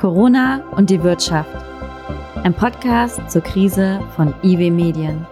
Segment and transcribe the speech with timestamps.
[0.00, 1.54] Corona und die Wirtschaft.
[2.42, 5.26] Ein Podcast zur Krise von IW Medien.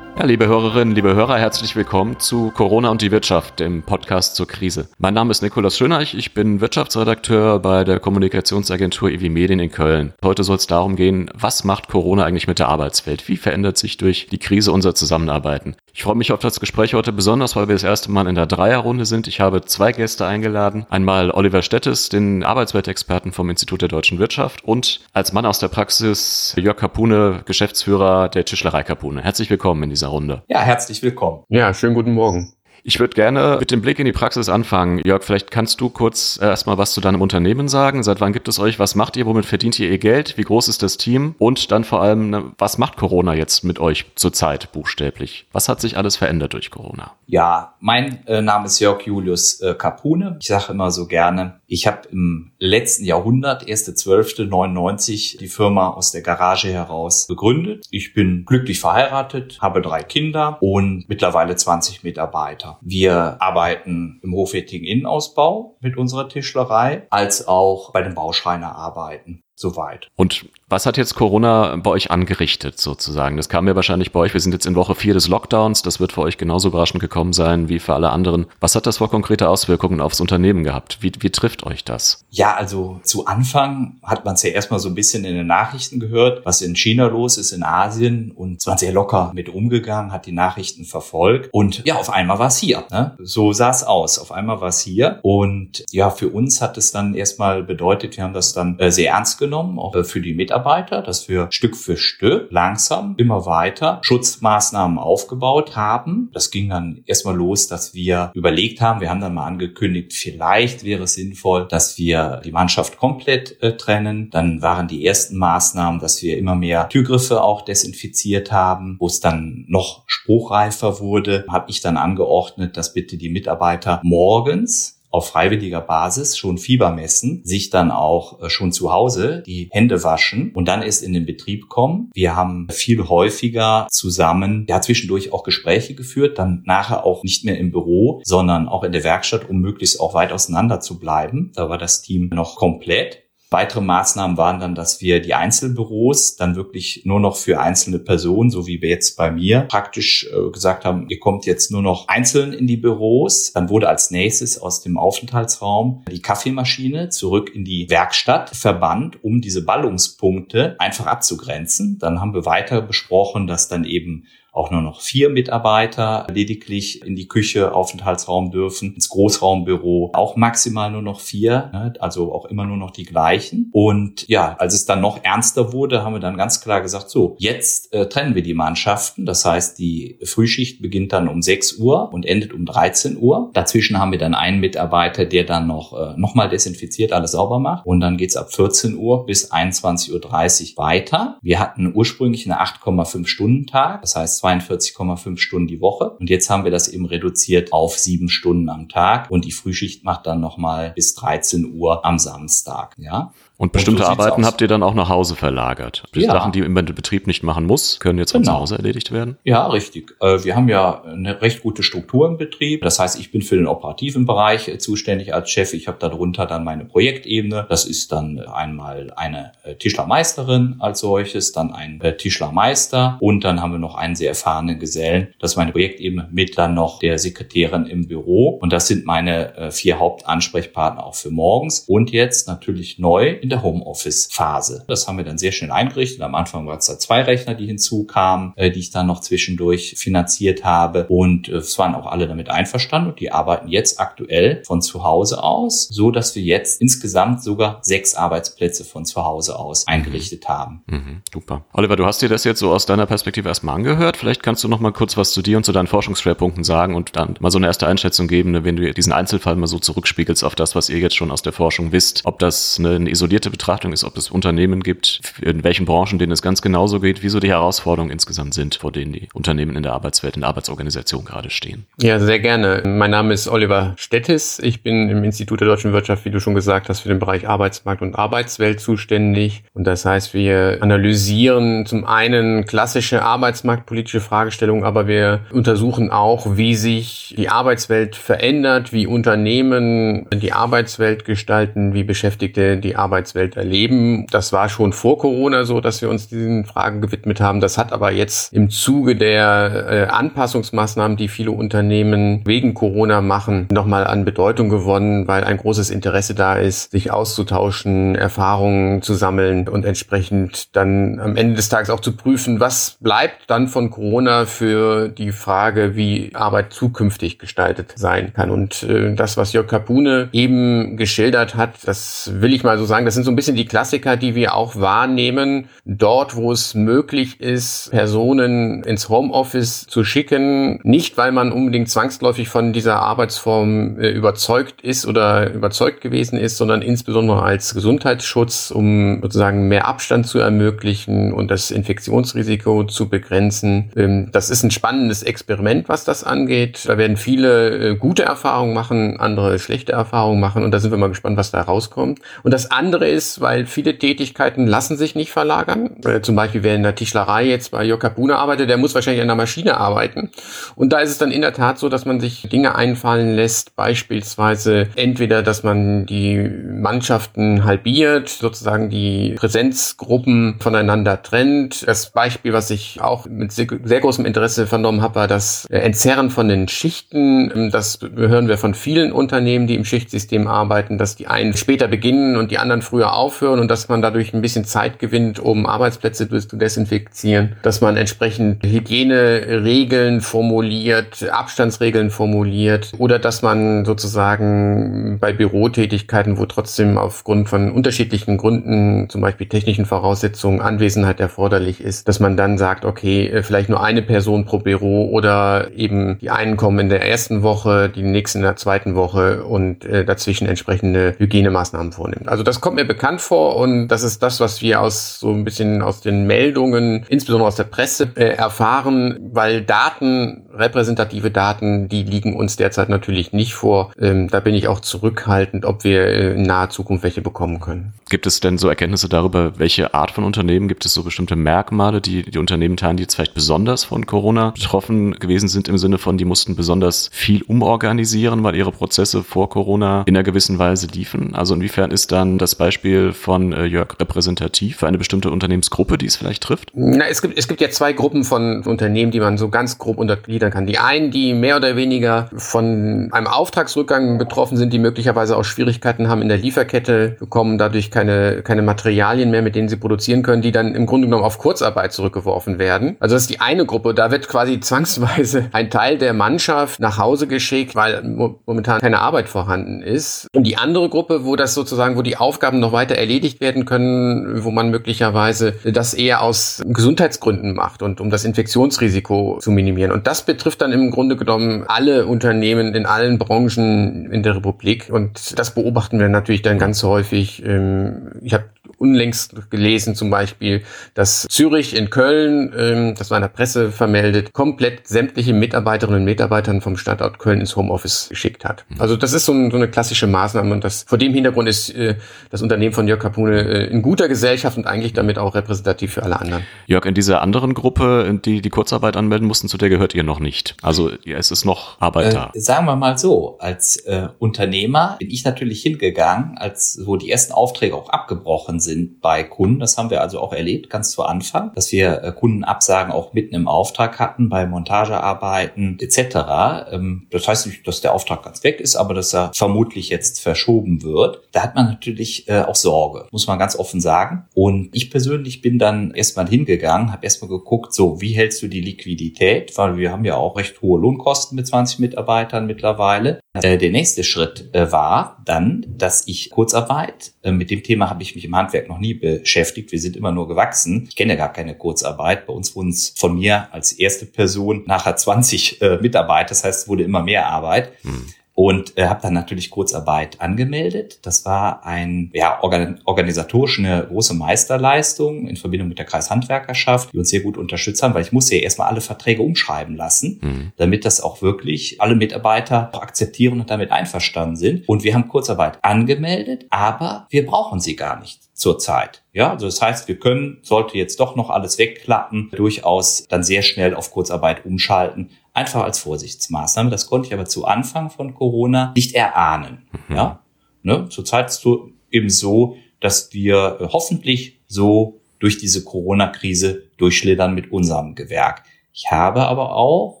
[0.18, 4.48] Ja, liebe Hörerinnen, liebe Hörer, herzlich willkommen zu Corona und die Wirtschaft, dem Podcast zur
[4.48, 4.88] Krise.
[4.98, 10.14] Mein Name ist Nikolaus Schöneich, ich bin Wirtschaftsredakteur bei der Kommunikationsagentur EW Medien in Köln.
[10.24, 13.28] Heute soll es darum gehen, was macht Corona eigentlich mit der Arbeitswelt?
[13.28, 15.76] Wie verändert sich durch die Krise unser Zusammenarbeiten?
[15.98, 18.46] Ich freue mich auf das Gespräch heute besonders, weil wir das erste Mal in der
[18.46, 19.26] Dreierrunde sind.
[19.26, 20.86] Ich habe zwei Gäste eingeladen.
[20.90, 25.66] Einmal Oliver Stettes, den Arbeitsweltexperten vom Institut der deutschen Wirtschaft und als Mann aus der
[25.68, 29.22] Praxis Jörg Kapune, Geschäftsführer der Tischlerei Kapune.
[29.22, 30.42] Herzlich willkommen in dieser Runde.
[30.48, 31.44] Ja, herzlich willkommen.
[31.48, 32.52] Ja, schönen guten Morgen.
[32.88, 35.00] Ich würde gerne mit dem Blick in die Praxis anfangen.
[35.04, 38.02] Jörg, vielleicht kannst du kurz äh, erstmal was zu deinem Unternehmen sagen.
[38.02, 38.78] Seit wann gibt es euch?
[38.78, 39.26] Was macht ihr?
[39.26, 40.38] Womit verdient ihr ihr Geld?
[40.38, 41.34] Wie groß ist das Team?
[41.38, 45.46] Und dann vor allem, ne, was macht Corona jetzt mit euch zurzeit buchstäblich?
[45.52, 47.12] Was hat sich alles verändert durch Corona?
[47.26, 50.38] Ja, mein äh, Name ist Jörg Julius äh, Capone.
[50.40, 56.22] Ich sage immer so gerne, ich habe im letzten Jahrhundert, 1.12.99, die Firma aus der
[56.22, 57.86] Garage heraus gegründet.
[57.90, 62.78] Ich bin glücklich verheiratet, habe drei Kinder und mittlerweile 20 Mitarbeiter.
[62.80, 70.08] Wir arbeiten im hochwertigen Innenausbau mit unserer Tischlerei, als auch bei den Bauschreinerarbeiten soweit.
[70.16, 73.38] Und was hat jetzt Corona bei euch angerichtet sozusagen?
[73.38, 74.34] Das kam ja wahrscheinlich bei euch.
[74.34, 75.80] Wir sind jetzt in Woche vier des Lockdowns.
[75.82, 78.46] Das wird für euch genauso überraschend gekommen sein wie für alle anderen.
[78.60, 80.98] Was hat das für konkrete Auswirkungen aufs Unternehmen gehabt?
[81.00, 82.24] Wie, wie trifft euch das?
[82.30, 86.00] Ja, also zu Anfang hat man es ja erstmal so ein bisschen in den Nachrichten
[86.00, 90.12] gehört, was in China los ist, in Asien und es war sehr locker mit umgegangen,
[90.12, 92.84] hat die Nachrichten verfolgt und ja, auf einmal war es hier.
[92.90, 93.16] Ne?
[93.20, 94.18] So sah es aus.
[94.18, 98.24] Auf einmal war es hier und ja, für uns hat es dann erstmal bedeutet, wir
[98.24, 101.46] haben das dann äh, sehr ernst genommen, auch äh, für die Mitarbeiter Mitarbeiter, dass wir
[101.50, 106.30] Stück für Stück langsam immer weiter Schutzmaßnahmen aufgebaut haben.
[106.32, 110.82] Das ging dann erstmal los, dass wir überlegt haben, wir haben dann mal angekündigt, vielleicht
[110.82, 114.30] wäre es sinnvoll, dass wir die Mannschaft komplett äh, trennen.
[114.30, 119.20] Dann waren die ersten Maßnahmen, dass wir immer mehr Türgriffe auch desinfiziert haben, wo es
[119.20, 125.80] dann noch spruchreifer wurde, habe ich dann angeordnet, dass bitte die Mitarbeiter morgens auf freiwilliger
[125.80, 130.66] Basis schon Fieber messen, sich dann auch äh, schon zu Hause die Hände waschen und
[130.66, 132.10] dann erst in den Betrieb kommen.
[132.14, 137.58] Wir haben viel häufiger zusammen, ja zwischendurch auch Gespräche geführt, dann nachher auch nicht mehr
[137.58, 141.52] im Büro, sondern auch in der Werkstatt, um möglichst auch weit auseinander zu bleiben.
[141.54, 143.27] Da war das Team noch komplett.
[143.50, 148.50] Weitere Maßnahmen waren dann, dass wir die Einzelbüros dann wirklich nur noch für einzelne Personen,
[148.50, 152.08] so wie wir jetzt bei mir, praktisch äh, gesagt haben, ihr kommt jetzt nur noch
[152.08, 153.52] einzeln in die Büros.
[153.54, 159.40] Dann wurde als nächstes aus dem Aufenthaltsraum die Kaffeemaschine zurück in die Werkstatt verbannt, um
[159.40, 161.98] diese Ballungspunkte einfach abzugrenzen.
[161.98, 164.26] Dann haben wir weiter besprochen, dass dann eben
[164.58, 170.90] auch nur noch vier Mitarbeiter lediglich in die Küche, Aufenthaltsraum dürfen, ins Großraumbüro auch maximal
[170.90, 171.92] nur noch vier, ne?
[172.00, 173.70] also auch immer nur noch die gleichen.
[173.72, 177.36] Und ja, als es dann noch ernster wurde, haben wir dann ganz klar gesagt, so,
[177.38, 179.26] jetzt äh, trennen wir die Mannschaften.
[179.26, 183.50] Das heißt, die Frühschicht beginnt dann um 6 Uhr und endet um 13 Uhr.
[183.54, 187.60] Dazwischen haben wir dann einen Mitarbeiter, der dann noch, äh, noch mal desinfiziert, alles sauber
[187.60, 187.86] macht.
[187.86, 191.38] Und dann geht's ab 14 Uhr bis 21.30 Uhr weiter.
[191.42, 194.00] Wir hatten ursprünglich eine 8,5 Stunden Tag.
[194.02, 196.10] Das heißt, 42,5 Stunden die Woche.
[196.10, 199.30] Und jetzt haben wir das eben reduziert auf sieben Stunden am Tag.
[199.30, 202.94] Und die Frühschicht macht dann nochmal bis 13 Uhr am Samstag.
[202.98, 203.32] Ja.
[203.58, 206.04] Und bestimmte und so Arbeiten habt ihr dann auch nach Hause verlagert.
[206.14, 206.30] Die ja.
[206.30, 208.54] Sachen, die im Betrieb nicht machen muss, können jetzt von genau.
[208.54, 209.36] zu Hause erledigt werden?
[209.42, 210.14] Ja, richtig.
[210.20, 212.82] Äh, wir haben ja eine recht gute Struktur im Betrieb.
[212.82, 215.74] Das heißt, ich bin für den operativen Bereich äh, zuständig als Chef.
[215.74, 217.66] Ich habe darunter dann meine Projektebene.
[217.68, 223.72] Das ist dann einmal eine äh, Tischlermeisterin als solches, dann ein Tischlermeister und dann haben
[223.72, 225.34] wir noch einen sehr erfahrenen Gesellen.
[225.40, 228.50] Das ist meine Projektebene mit dann noch der Sekretärin im Büro.
[228.50, 231.80] Und das sind meine vier Hauptansprechpartner auch für morgens.
[231.80, 234.84] Und jetzt natürlich neu in der Homeoffice-Phase.
[234.88, 236.20] Das haben wir dann sehr schnell eingerichtet.
[236.20, 239.94] Am Anfang waren es da zwei Rechner, die hinzukamen, äh, die ich dann noch zwischendurch
[239.96, 241.06] finanziert habe.
[241.08, 243.10] Und äh, es waren auch alle damit einverstanden.
[243.10, 247.78] Und die arbeiten jetzt aktuell von zu Hause aus, so dass wir jetzt insgesamt sogar
[247.80, 250.82] sechs Arbeitsplätze von zu Hause aus eingerichtet haben.
[250.86, 251.64] Mhm, super.
[251.72, 254.18] Oliver, du hast dir das jetzt so aus deiner Perspektive erstmal angehört.
[254.18, 257.16] Vielleicht kannst du noch mal kurz was zu dir und zu deinen Forschungsschwerpunkten sagen und
[257.16, 260.54] dann mal so eine erste Einschätzung geben, wenn du diesen Einzelfall mal so zurückspiegelst auf
[260.54, 263.92] das, was ihr jetzt schon aus der Forschung wisst, ob das eine isolierte isolierte Betrachtung
[263.92, 267.48] ist, ob es Unternehmen gibt, in welchen Branchen denen es ganz genauso geht, wieso die
[267.48, 271.86] Herausforderungen insgesamt sind, vor denen die Unternehmen in der Arbeitswelt, in der Arbeitsorganisation gerade stehen.
[272.00, 272.82] Ja, sehr gerne.
[272.84, 274.58] Mein Name ist Oliver Stettis.
[274.58, 277.48] Ich bin im Institut der deutschen Wirtschaft, wie du schon gesagt hast, für den Bereich
[277.48, 279.62] Arbeitsmarkt und Arbeitswelt zuständig.
[279.72, 286.74] Und das heißt, wir analysieren zum einen klassische arbeitsmarktpolitische Fragestellungen, aber wir untersuchen auch, wie
[286.74, 294.26] sich die Arbeitswelt verändert, wie Unternehmen die Arbeitswelt gestalten, wie Beschäftigte die Arbeitswelt Arbeitswelt erleben.
[294.30, 297.60] Das war schon vor Corona so, dass wir uns diesen Fragen gewidmet haben.
[297.60, 303.68] Das hat aber jetzt im Zuge der äh, Anpassungsmaßnahmen, die viele Unternehmen wegen Corona machen,
[303.70, 309.68] nochmal an Bedeutung gewonnen, weil ein großes Interesse da ist, sich auszutauschen, Erfahrungen zu sammeln
[309.68, 314.46] und entsprechend dann am Ende des Tages auch zu prüfen, was bleibt dann von Corona
[314.46, 318.50] für die Frage, wie Arbeit zukünftig gestaltet sein kann.
[318.50, 323.04] Und äh, das, was Jörg Kapune eben geschildert hat, das will ich mal so sagen,
[323.04, 325.68] das sind so ein bisschen die Klassiker, die wir auch wahrnehmen.
[325.84, 332.48] Dort, wo es möglich ist, Personen ins Homeoffice zu schicken, nicht weil man unbedingt zwangsläufig
[332.48, 339.20] von dieser Arbeitsform äh, überzeugt ist oder überzeugt gewesen ist, sondern insbesondere als Gesundheitsschutz, um
[339.20, 343.90] sozusagen mehr Abstand zu ermöglichen und das Infektionsrisiko zu begrenzen.
[343.96, 346.84] Ähm, das ist ein spannendes Experiment, was das angeht.
[346.86, 350.98] Da werden viele äh, gute Erfahrungen machen, andere schlechte Erfahrungen machen und da sind wir
[350.98, 352.20] mal gespannt, was da rauskommt.
[352.44, 355.96] Und das andere ist, weil viele Tätigkeiten lassen sich nicht verlagern.
[356.04, 359.28] Äh, zum Beispiel, wer in der Tischlerei jetzt bei Jokabuna arbeitet, der muss wahrscheinlich an
[359.28, 360.30] der Maschine arbeiten.
[360.74, 363.76] Und da ist es dann in der Tat so, dass man sich Dinge einfallen lässt,
[363.76, 371.86] beispielsweise entweder, dass man die Mannschaften halbiert, sozusagen die Präsenzgruppen voneinander trennt.
[371.86, 376.30] Das Beispiel, was ich auch mit sehr, sehr großem Interesse vernommen habe, war das Entzerren
[376.30, 377.70] von den Schichten.
[377.70, 382.36] Das hören wir von vielen Unternehmen, die im Schichtsystem arbeiten, dass die einen später beginnen
[382.36, 386.28] und die anderen früher aufhören und dass man dadurch ein bisschen Zeit gewinnt, um Arbeitsplätze
[386.28, 396.38] zu desinfizieren, dass man entsprechend Hygieneregeln formuliert, Abstandsregeln formuliert oder dass man sozusagen bei Bürotätigkeiten,
[396.38, 402.36] wo trotzdem aufgrund von unterschiedlichen Gründen, zum Beispiel technischen Voraussetzungen, Anwesenheit erforderlich ist, dass man
[402.36, 406.88] dann sagt, okay, vielleicht nur eine Person pro Büro oder eben die einen kommen in
[406.88, 412.28] der ersten Woche, die nächsten in der zweiten Woche und äh, dazwischen entsprechende Hygienemaßnahmen vornimmt.
[412.28, 415.44] Also das kommt mir bekannt vor und das ist das, was wir aus so ein
[415.44, 422.02] bisschen aus den Meldungen, insbesondere aus der Presse, äh, erfahren, weil Daten, repräsentative Daten, die
[422.02, 423.92] liegen uns derzeit natürlich nicht vor.
[424.00, 427.92] Ähm, da bin ich auch zurückhaltend, ob wir äh, in naher Zukunft welche bekommen können.
[428.08, 432.00] Gibt es denn so Erkenntnisse darüber, welche Art von Unternehmen, gibt es so bestimmte Merkmale,
[432.00, 435.98] die die Unternehmen teilen, die jetzt vielleicht besonders von Corona betroffen gewesen sind, im Sinne
[435.98, 440.86] von, die mussten besonders viel umorganisieren, weil ihre Prozesse vor Corona in einer gewissen Weise
[440.86, 441.34] liefen?
[441.34, 446.06] Also inwiefern ist dann das Beispiel von äh, Jörg repräsentativ für eine bestimmte Unternehmensgruppe, die
[446.06, 446.70] es vielleicht trifft?
[446.74, 449.98] Na, es gibt, es gibt ja zwei Gruppen von Unternehmen, die man so ganz grob
[449.98, 450.66] untergliedern kann.
[450.66, 456.08] Die einen, die mehr oder weniger von einem Auftragsrückgang betroffen sind, die möglicherweise auch Schwierigkeiten
[456.08, 460.42] haben in der Lieferkette, bekommen dadurch keine, keine Materialien mehr, mit denen sie produzieren können,
[460.42, 462.96] die dann im Grunde genommen auf Kurzarbeit zurückgeworfen werden.
[463.00, 463.94] Also das ist die eine Gruppe.
[463.94, 469.28] Da wird quasi zwangsweise ein Teil der Mannschaft nach Hause geschickt, weil momentan keine Arbeit
[469.28, 470.26] vorhanden ist.
[470.34, 474.44] Und die andere Gruppe, wo das sozusagen, wo die Aufgaben noch weiter erledigt werden können,
[474.44, 479.92] wo man möglicherweise das eher aus Gesundheitsgründen macht und um das Infektionsrisiko zu minimieren.
[479.92, 484.88] Und das betrifft dann im Grunde genommen alle Unternehmen in allen Branchen in der Republik.
[484.90, 487.44] Und das beobachten wir natürlich dann ganz häufig.
[487.44, 488.44] Ähm, ich habe
[488.78, 490.62] unlängst gelesen zum Beispiel,
[490.94, 496.04] dass Zürich in Köln, ähm, das war in der Presse vermeldet, komplett sämtliche Mitarbeiterinnen und
[496.04, 498.64] Mitarbeitern vom Standort Köln ins Homeoffice geschickt hat.
[498.78, 501.70] Also das ist so, ein, so eine klassische Maßnahme und das vor dem Hintergrund ist
[501.70, 501.96] äh,
[502.30, 506.02] das Unternehmen von Jörg Kapune äh, in guter Gesellschaft und eigentlich damit auch repräsentativ für
[506.04, 506.44] alle anderen.
[506.66, 510.20] Jörg, in dieser anderen Gruppe, die die Kurzarbeit anmelden mussten, zu der gehört ihr noch
[510.20, 510.56] nicht.
[510.62, 512.30] Also ja, es ist noch Arbeit da.
[512.32, 517.10] Äh, sagen wir mal so, als äh, Unternehmer bin ich natürlich hingegangen, als so die
[517.10, 518.67] ersten Aufträge auch abgebrochen sind
[519.00, 519.60] bei Kunden.
[519.60, 523.34] Das haben wir also auch erlebt, ganz zu Anfang, dass wir äh, Kundenabsagen auch mitten
[523.34, 526.72] im Auftrag hatten bei Montagearbeiten etc.
[526.72, 530.20] Ähm, das heißt nicht, dass der Auftrag ganz weg ist, aber dass er vermutlich jetzt
[530.20, 531.22] verschoben wird.
[531.32, 534.26] Da hat man natürlich äh, auch Sorge, muss man ganz offen sagen.
[534.34, 538.60] Und ich persönlich bin dann erstmal hingegangen, habe erstmal geguckt, so wie hältst du die
[538.60, 543.20] Liquidität, weil wir haben ja auch recht hohe Lohnkosten mit 20 Mitarbeitern mittlerweile.
[543.34, 548.24] Äh, der nächste Schritt war dann, dass ich Kurzarbeit, mit dem Thema habe ich mich
[548.24, 549.70] im Handwerk noch nie beschäftigt.
[549.70, 550.86] Wir sind immer nur gewachsen.
[550.88, 552.26] Ich kenne gar keine Kurzarbeit.
[552.26, 556.30] Bei uns wurden es von mir als erste Person nachher 20 Mitarbeiter.
[556.30, 557.72] Das heißt, es wurde immer mehr Arbeit.
[557.82, 558.06] Hm
[558.38, 561.00] und äh, habe dann natürlich Kurzarbeit angemeldet.
[561.02, 566.98] Das war ein ja organ organisatorisch eine große Meisterleistung in Verbindung mit der Kreishandwerkerschaft, die
[566.98, 570.52] uns sehr gut unterstützt haben, weil ich musste ja erstmal alle Verträge umschreiben lassen, mhm.
[570.56, 574.68] damit das auch wirklich alle Mitarbeiter akzeptieren und damit einverstanden sind.
[574.68, 579.02] Und wir haben Kurzarbeit angemeldet, aber wir brauchen sie gar nicht zurzeit.
[579.12, 583.42] Ja, also das heißt, wir können, sollte jetzt doch noch alles wegklappen, durchaus dann sehr
[583.42, 586.70] schnell auf Kurzarbeit umschalten einfach als Vorsichtsmaßnahme.
[586.70, 589.68] Das konnte ich aber zu Anfang von Corona nicht erahnen.
[589.88, 589.96] Mhm.
[589.96, 590.22] Ja,
[590.62, 590.88] ne?
[590.90, 591.58] zurzeit ist es
[591.90, 598.44] eben so, dass wir äh, hoffentlich so durch diese Corona-Krise durchschlittern mit unserem Gewerk.
[598.72, 600.00] Ich habe aber auch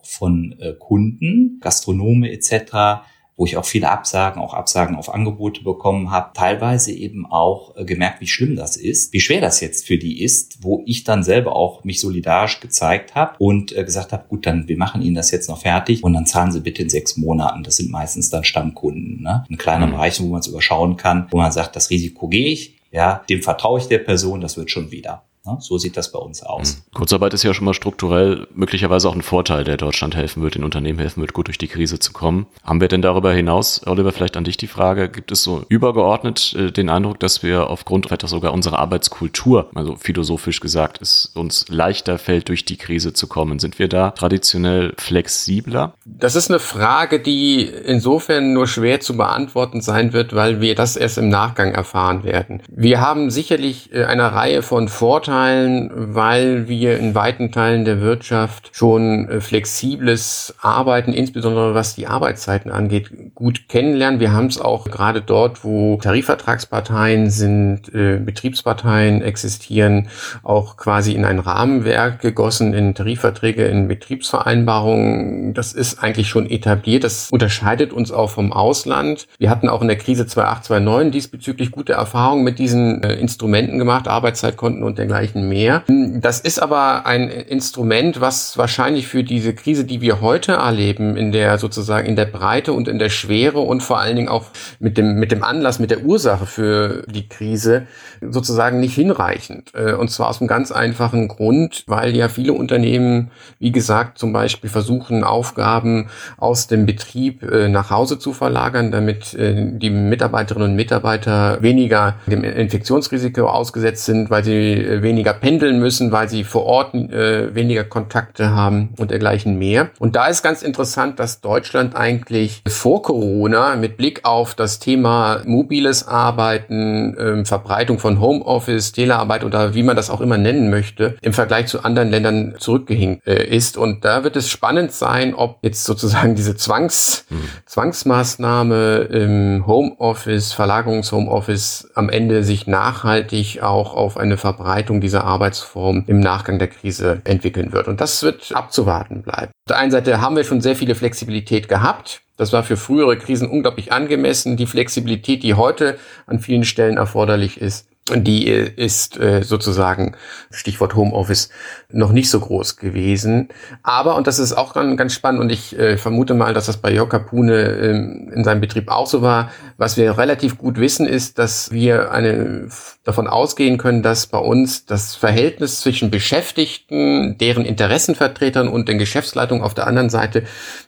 [0.04, 3.02] von äh, Kunden, Gastronome etc.,
[3.38, 7.84] wo ich auch viele Absagen, auch Absagen auf Angebote bekommen habe, teilweise eben auch äh,
[7.84, 11.22] gemerkt, wie schlimm das ist, wie schwer das jetzt für die ist, wo ich dann
[11.22, 15.14] selber auch mich solidarisch gezeigt habe und äh, gesagt habe, gut, dann wir machen Ihnen
[15.14, 17.62] das jetzt noch fertig und dann zahlen Sie bitte in sechs Monaten.
[17.62, 19.44] Das sind meistens dann Stammkunden, ne?
[19.48, 19.92] ein kleiner mhm.
[19.92, 23.42] Bereich, wo man es überschauen kann, wo man sagt, das Risiko gehe ich, ja, dem
[23.42, 25.27] vertraue ich der Person, das wird schon wieder.
[25.48, 25.56] Ne?
[25.60, 26.74] So sieht das bei uns aus.
[26.74, 26.76] Hm.
[26.94, 30.64] Kurzarbeit ist ja schon mal strukturell möglicherweise auch ein Vorteil, der Deutschland helfen wird, den
[30.64, 32.46] Unternehmen helfen wird, gut durch die Krise zu kommen.
[32.62, 36.54] Haben wir denn darüber hinaus, Oliver, vielleicht an dich die Frage, gibt es so übergeordnet
[36.54, 41.66] äh, den Eindruck, dass wir aufgrund vielleicht sogar unserer Arbeitskultur, also philosophisch gesagt, es uns
[41.68, 43.58] leichter fällt, durch die Krise zu kommen?
[43.58, 45.94] Sind wir da traditionell flexibler?
[46.04, 50.96] Das ist eine Frage, die insofern nur schwer zu beantworten sein wird, weil wir das
[50.96, 52.62] erst im Nachgang erfahren werden.
[52.68, 58.00] Wir haben sicherlich äh, eine Reihe von Vorteilen, Vorteilen, weil wir in weiten Teilen der
[58.00, 64.18] Wirtschaft schon äh, flexibles Arbeiten, insbesondere was die Arbeitszeiten angeht, gut kennenlernen.
[64.18, 70.08] Wir haben es auch gerade dort, wo Tarifvertragsparteien sind, äh, Betriebsparteien existieren,
[70.42, 75.54] auch quasi in ein Rahmenwerk gegossen, in Tarifverträge, in Betriebsvereinbarungen.
[75.54, 77.04] Das ist eigentlich schon etabliert.
[77.04, 79.28] Das unterscheidet uns auch vom Ausland.
[79.38, 83.78] Wir hatten auch in der Krise 2008, 2009 diesbezüglich gute Erfahrungen mit diesen äh, Instrumenten
[83.78, 85.82] gemacht, Arbeitszeitkonten und dergleichen dergleichen mehr.
[86.20, 91.32] Das ist aber ein Instrument, was wahrscheinlich für diese Krise, die wir heute erleben, in
[91.32, 94.46] der sozusagen in der Breite und in der Schwere und vor allen Dingen auch
[94.78, 97.86] mit dem, mit dem Anlass, mit der Ursache für die Krise
[98.20, 99.72] sozusagen nicht hinreichend.
[99.74, 104.32] Äh, und zwar aus einem ganz einfachen Grund, weil ja viele Unternehmen, wie gesagt, zum
[104.32, 110.70] Beispiel versuchen, Aufgaben aus dem Betrieb äh, nach Hause zu verlagern, damit äh, die Mitarbeiterinnen
[110.70, 114.74] und Mitarbeiter weniger dem Infektionsrisiko ausgesetzt sind, weil sie
[115.08, 119.90] weniger pendeln müssen, weil sie vor Ort äh, weniger Kontakte haben und dergleichen mehr.
[119.98, 125.40] Und da ist ganz interessant, dass Deutschland eigentlich vor Corona mit Blick auf das Thema
[125.46, 131.16] mobiles Arbeiten, äh, Verbreitung von Homeoffice, Telearbeit oder wie man das auch immer nennen möchte,
[131.22, 133.78] im Vergleich zu anderen Ländern zurückgehinkt äh, ist.
[133.78, 137.48] Und da wird es spannend sein, ob jetzt sozusagen diese Zwangs, mhm.
[137.64, 146.04] Zwangsmaßnahme im Homeoffice, Verlagerungs-Homeoffice am Ende sich nachhaltig auch auf eine Verbreitung Entwicklung dieser Arbeitsform
[146.06, 147.88] im Nachgang der Krise entwickeln wird.
[147.88, 149.52] Und das wird abzuwarten bleiben.
[149.66, 152.20] Auf der einen Seite haben wir schon sehr viele Flexibilität gehabt.
[152.36, 154.56] Das war für frühere Krisen unglaublich angemessen.
[154.56, 160.16] Die Flexibilität, die heute an vielen Stellen erforderlich ist, die ist äh, sozusagen,
[160.50, 161.50] Stichwort Homeoffice,
[161.90, 163.48] noch nicht so groß gewesen.
[163.82, 166.78] Aber, und das ist auch ganz, ganz spannend, und ich äh, vermute mal, dass das
[166.78, 171.06] bei Jörg Kapune äh, in seinem Betrieb auch so war, was wir relativ gut wissen,
[171.06, 172.68] ist, dass wir eine,
[173.04, 179.62] davon ausgehen können, dass bei uns das Verhältnis zwischen Beschäftigten, deren Interessenvertretern und den Geschäftsleitungen
[179.62, 180.44] auf der anderen Seite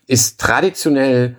[0.07, 1.37] ist traditionell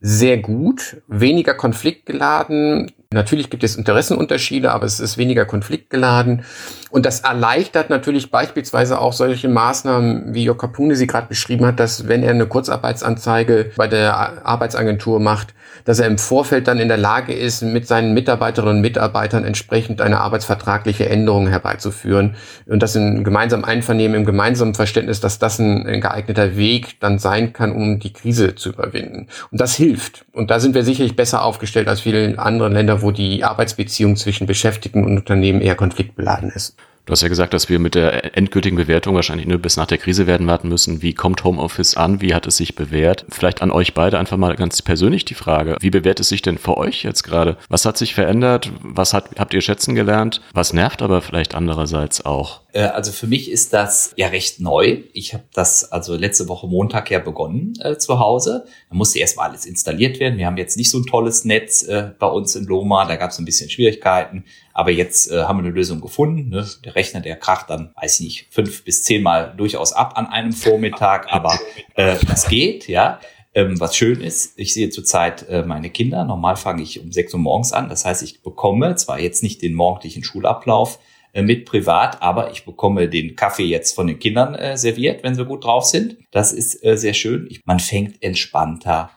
[0.00, 6.44] sehr gut, weniger konfliktgeladen, Natürlich gibt es Interessenunterschiede, aber es ist weniger konfliktgeladen.
[6.90, 11.78] Und das erleichtert natürlich beispielsweise auch solche Maßnahmen, wie Jörg Capune sie gerade beschrieben hat,
[11.78, 15.54] dass wenn er eine Kurzarbeitsanzeige bei der Arbeitsagentur macht,
[15.86, 20.02] dass er im Vorfeld dann in der Lage ist, mit seinen Mitarbeiterinnen und Mitarbeitern entsprechend
[20.02, 22.34] eine arbeitsvertragliche Änderung herbeizuführen.
[22.66, 27.52] Und das in gemeinsamem Einvernehmen, im gemeinsamen Verständnis, dass das ein geeigneter Weg dann sein
[27.52, 29.28] kann, um die Krise zu überwinden.
[29.52, 30.26] Und das hilft.
[30.32, 34.46] Und da sind wir sicherlich besser aufgestellt als viele andere Länder, wo die Arbeitsbeziehung zwischen
[34.46, 36.76] Beschäftigten und Unternehmen eher konfliktbeladen ist.
[37.06, 39.98] Du hast ja gesagt, dass wir mit der endgültigen Bewertung wahrscheinlich nur bis nach der
[39.98, 41.02] Krise werden warten müssen.
[41.02, 42.20] Wie kommt Homeoffice an?
[42.20, 43.24] Wie hat es sich bewährt?
[43.28, 45.76] Vielleicht an euch beide einfach mal ganz persönlich die Frage.
[45.78, 47.58] Wie bewährt es sich denn für euch jetzt gerade?
[47.68, 48.72] Was hat sich verändert?
[48.82, 50.40] Was hat, habt ihr schätzen gelernt?
[50.52, 52.62] Was nervt aber vielleicht andererseits auch?
[52.76, 55.02] Äh, also für mich ist das ja recht neu.
[55.14, 58.66] Ich habe das also letzte Woche Montag ja begonnen äh, zu Hause.
[58.90, 60.38] Da musste erstmal alles installiert werden.
[60.38, 63.06] Wir haben jetzt nicht so ein tolles Netz äh, bei uns in Loma.
[63.06, 64.44] Da gab es ein bisschen Schwierigkeiten.
[64.74, 66.50] Aber jetzt äh, haben wir eine Lösung gefunden.
[66.50, 66.68] Ne?
[66.84, 70.52] Der Rechner, der kracht dann, weiß ich nicht, fünf bis zehnmal durchaus ab an einem
[70.52, 71.32] Vormittag.
[71.32, 71.58] Aber
[71.94, 73.20] äh, das geht, ja.
[73.54, 76.26] Ähm, was schön ist, ich sehe zurzeit meine Kinder.
[76.26, 77.88] Normal fange ich um sechs Uhr morgens an.
[77.88, 80.98] Das heißt, ich bekomme zwar jetzt nicht den morgendlichen Schulablauf
[81.42, 85.44] mit privat, aber ich bekomme den Kaffee jetzt von den Kindern äh, serviert, wenn sie
[85.44, 86.16] gut drauf sind.
[86.30, 87.46] Das ist äh, sehr schön.
[87.50, 89.10] Ich, man fängt entspannter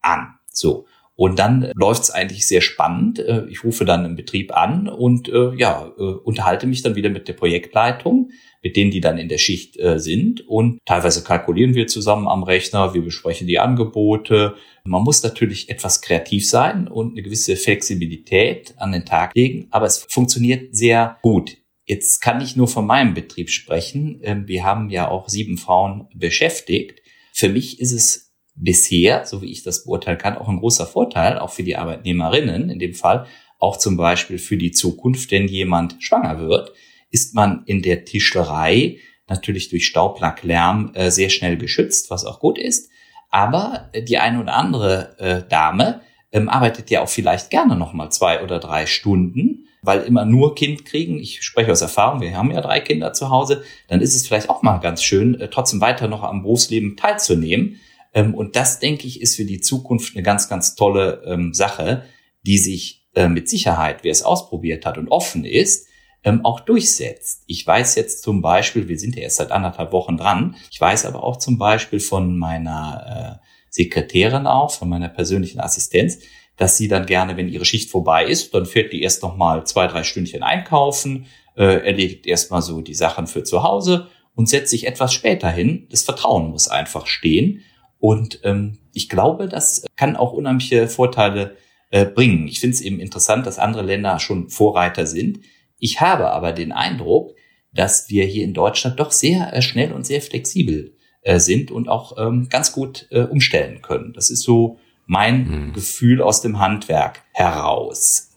[0.00, 0.34] an.
[0.50, 0.86] So.
[1.16, 3.18] Und dann läuft es eigentlich sehr spannend.
[3.18, 7.08] Äh, ich rufe dann im Betrieb an und äh, ja, äh, unterhalte mich dann wieder
[7.08, 8.30] mit der Projektleitung,
[8.62, 10.46] mit denen die dann in der Schicht äh, sind.
[10.46, 14.56] Und teilweise kalkulieren wir zusammen am Rechner, wir besprechen die Angebote.
[14.84, 19.86] Man muss natürlich etwas kreativ sein und eine gewisse Flexibilität an den Tag legen, aber
[19.86, 21.56] es funktioniert sehr gut.
[21.86, 24.20] Jetzt kann ich nur von meinem Betrieb sprechen.
[24.22, 27.00] Ähm, wir haben ja auch sieben Frauen beschäftigt.
[27.32, 31.38] Für mich ist es bisher, so wie ich das beurteilen kann, auch ein großer Vorteil,
[31.38, 33.26] auch für die Arbeitnehmerinnen in dem Fall,
[33.58, 36.72] auch zum Beispiel für die Zukunft, wenn jemand schwanger wird,
[37.10, 42.40] ist man in der Tischlerei natürlich durch Staublack, Lärm äh, sehr schnell geschützt, was auch
[42.40, 42.90] gut ist.
[43.30, 46.00] Aber die eine oder andere äh, Dame
[46.32, 50.54] ähm, arbeitet ja auch vielleicht gerne noch mal zwei oder drei Stunden, weil immer nur
[50.54, 51.18] Kind kriegen.
[51.18, 53.62] Ich spreche aus Erfahrung, wir haben ja drei Kinder zu Hause.
[53.88, 57.80] Dann ist es vielleicht auch mal ganz schön, äh, trotzdem weiter noch am Berufsleben teilzunehmen
[58.16, 62.04] ähm, und das, denke ich, ist für die Zukunft eine ganz, ganz tolle ähm, Sache,
[62.46, 65.86] die sich äh, mit Sicherheit, wer es ausprobiert hat und offen ist,
[66.24, 67.44] ähm, auch durchsetzt.
[67.46, 71.04] Ich weiß jetzt zum Beispiel, wir sind ja erst seit anderthalb Wochen dran, ich weiß
[71.04, 76.20] aber auch zum Beispiel von meiner äh, Sekretärin auch, von meiner persönlichen Assistenz,
[76.56, 79.66] dass sie dann gerne, wenn ihre Schicht vorbei ist, dann fährt die erst noch mal
[79.66, 84.70] zwei, drei Stündchen einkaufen, äh, erledigt erstmal so die Sachen für zu Hause und setzt
[84.70, 85.86] sich etwas später hin.
[85.90, 87.62] Das Vertrauen muss einfach stehen.
[87.98, 91.56] Und ähm, ich glaube, das kann auch unheimliche Vorteile
[91.90, 92.46] äh, bringen.
[92.48, 95.40] Ich finde es eben interessant, dass andere Länder schon Vorreiter sind.
[95.78, 97.34] Ich habe aber den Eindruck,
[97.72, 101.88] dass wir hier in Deutschland doch sehr äh, schnell und sehr flexibel äh, sind und
[101.88, 104.12] auch ähm, ganz gut äh, umstellen können.
[104.12, 105.72] Das ist so mein hm.
[105.72, 108.30] Gefühl aus dem Handwerk heraus.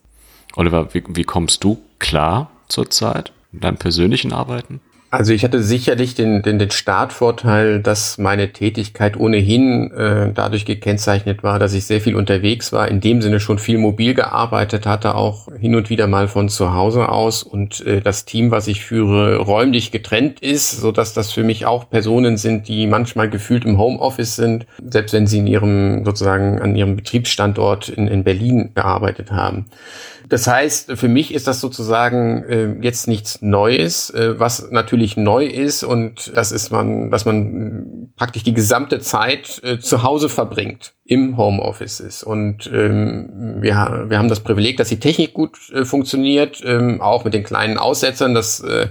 [0.56, 4.80] Oliver, wie, wie kommst du klar zurzeit in deinem persönlichen Arbeiten?
[5.12, 11.42] Also ich hatte sicherlich den, den, den Startvorteil, dass meine Tätigkeit ohnehin äh, dadurch gekennzeichnet
[11.42, 15.16] war, dass ich sehr viel unterwegs war, in dem Sinne schon viel mobil gearbeitet hatte,
[15.16, 18.84] auch hin und wieder mal von zu Hause aus und äh, das Team, was ich
[18.84, 23.64] führe, räumlich getrennt ist, so dass das für mich auch Personen sind, die manchmal gefühlt
[23.64, 28.70] im Homeoffice sind, selbst wenn sie in ihrem sozusagen an ihrem Betriebsstandort in, in Berlin
[28.76, 29.66] gearbeitet haben.
[30.30, 35.44] Das heißt, für mich ist das sozusagen äh, jetzt nichts Neues, äh, was natürlich neu
[35.44, 40.94] ist und das ist man, dass man praktisch die gesamte Zeit äh, zu Hause verbringt
[41.04, 42.22] im Homeoffice ist.
[42.22, 47.24] Und ähm, wir, wir haben das Privileg, dass die Technik gut äh, funktioniert, ähm, auch
[47.24, 48.32] mit den kleinen Aussetzern.
[48.32, 48.86] Das, äh,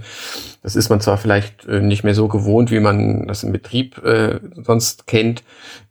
[0.62, 3.98] das ist man zwar vielleicht äh, nicht mehr so gewohnt, wie man das im Betrieb
[4.04, 5.42] äh, sonst kennt,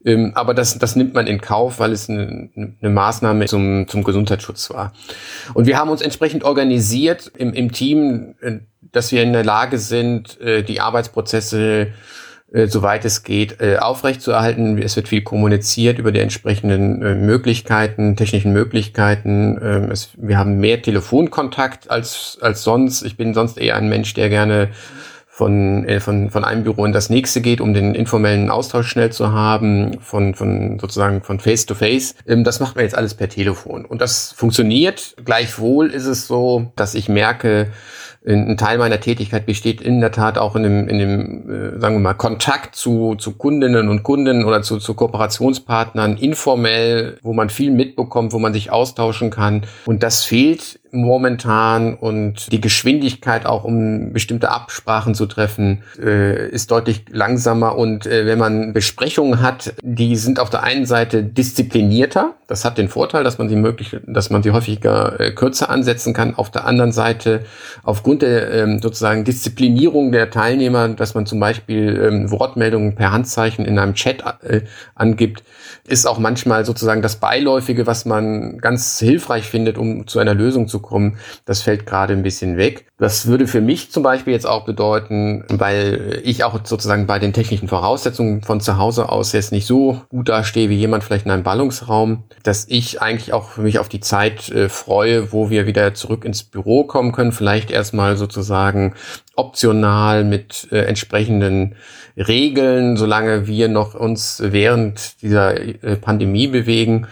[0.06, 4.04] ähm, aber das, das nimmt man in Kauf, weil es eine, eine Maßnahme zum, zum
[4.04, 4.94] Gesundheitsschutz war.
[5.54, 8.60] Und wir haben uns entsprechend organisiert im, im Team, äh,
[8.92, 11.94] dass wir in der Lage sind, äh, die Arbeitsprozesse
[12.52, 14.78] äh, soweit es geht, äh, aufrechtzuerhalten.
[14.82, 19.60] Es wird viel kommuniziert über die entsprechenden äh, Möglichkeiten, technischen Möglichkeiten.
[19.62, 23.04] Ähm, es, wir haben mehr Telefonkontakt als, als sonst.
[23.04, 24.70] Ich bin sonst eher ein Mensch, der gerne
[25.40, 29.12] von, äh, von, von einem Büro in das nächste geht, um den informellen Austausch schnell
[29.12, 32.16] zu haben, von, von sozusagen von Face to Face.
[32.28, 33.86] Ähm, das macht man jetzt alles per Telefon.
[33.86, 35.16] Und das funktioniert.
[35.24, 37.68] Gleichwohl ist es so, dass ich merke,
[38.28, 41.96] ein Teil meiner Tätigkeit besteht in der Tat auch in dem, in dem äh, sagen
[41.96, 47.50] wir mal, Kontakt zu, zu Kundinnen und Kunden oder zu, zu Kooperationspartnern informell, wo man
[47.50, 49.64] viel mitbekommt, wo man sich austauschen kann.
[49.86, 56.72] Und das fehlt momentan und die Geschwindigkeit auch, um bestimmte Absprachen zu treffen, äh, ist
[56.72, 57.78] deutlich langsamer.
[57.78, 62.34] Und äh, wenn man Besprechungen hat, die sind auf der einen Seite disziplinierter.
[62.48, 66.14] Das hat den Vorteil, dass man sie möglich, dass man sie häufiger äh, kürzer ansetzen
[66.14, 66.36] kann.
[66.36, 67.42] Auf der anderen Seite,
[67.84, 73.66] aufgrund der ähm, sozusagen Disziplinierung der Teilnehmer, dass man zum Beispiel ähm, Wortmeldungen per Handzeichen
[73.66, 74.62] in einem Chat äh,
[74.96, 75.44] angibt,
[75.88, 80.68] ist auch manchmal sozusagen das Beiläufige, was man ganz hilfreich findet, um zu einer Lösung
[80.68, 81.18] zu kommen.
[81.46, 82.86] Das fällt gerade ein bisschen weg.
[82.98, 87.32] Das würde für mich zum Beispiel jetzt auch bedeuten, weil ich auch sozusagen bei den
[87.32, 91.32] technischen Voraussetzungen von zu Hause aus jetzt nicht so gut dastehe wie jemand vielleicht in
[91.32, 95.94] einem Ballungsraum, dass ich eigentlich auch mich auf die Zeit äh, freue, wo wir wieder
[95.94, 98.94] zurück ins Büro kommen können, vielleicht erstmal sozusagen
[99.36, 101.76] optional mit äh, entsprechenden
[102.18, 107.08] Regeln, solange wir noch uns während dieser äh, Pandemie bewegen.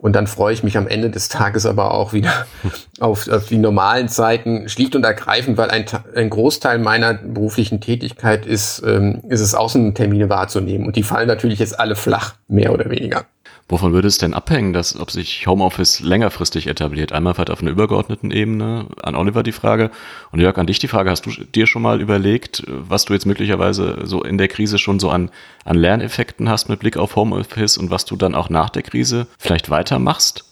[0.00, 2.46] Und dann freue ich mich am Ende des Tages aber auch wieder
[3.00, 5.84] auf, auf die normalen Zeiten, schlicht und ergreifend, weil ein,
[6.14, 10.86] ein Großteil meiner beruflichen Tätigkeit ist, ähm, ist es, Außentermine wahrzunehmen.
[10.86, 13.26] Und die fallen natürlich jetzt alle flach, mehr oder weniger.
[13.70, 17.12] Wovon würde es denn abhängen, dass, ob sich Homeoffice längerfristig etabliert?
[17.12, 19.92] Einmal halt auf einer übergeordneten Ebene, an Oliver die Frage.
[20.32, 23.26] Und Jörg, an dich die Frage, hast du dir schon mal überlegt, was du jetzt
[23.26, 25.30] möglicherweise so in der Krise schon so an,
[25.64, 29.28] an Lerneffekten hast mit Blick auf Homeoffice und was du dann auch nach der Krise
[29.38, 30.44] vielleicht weitermachst?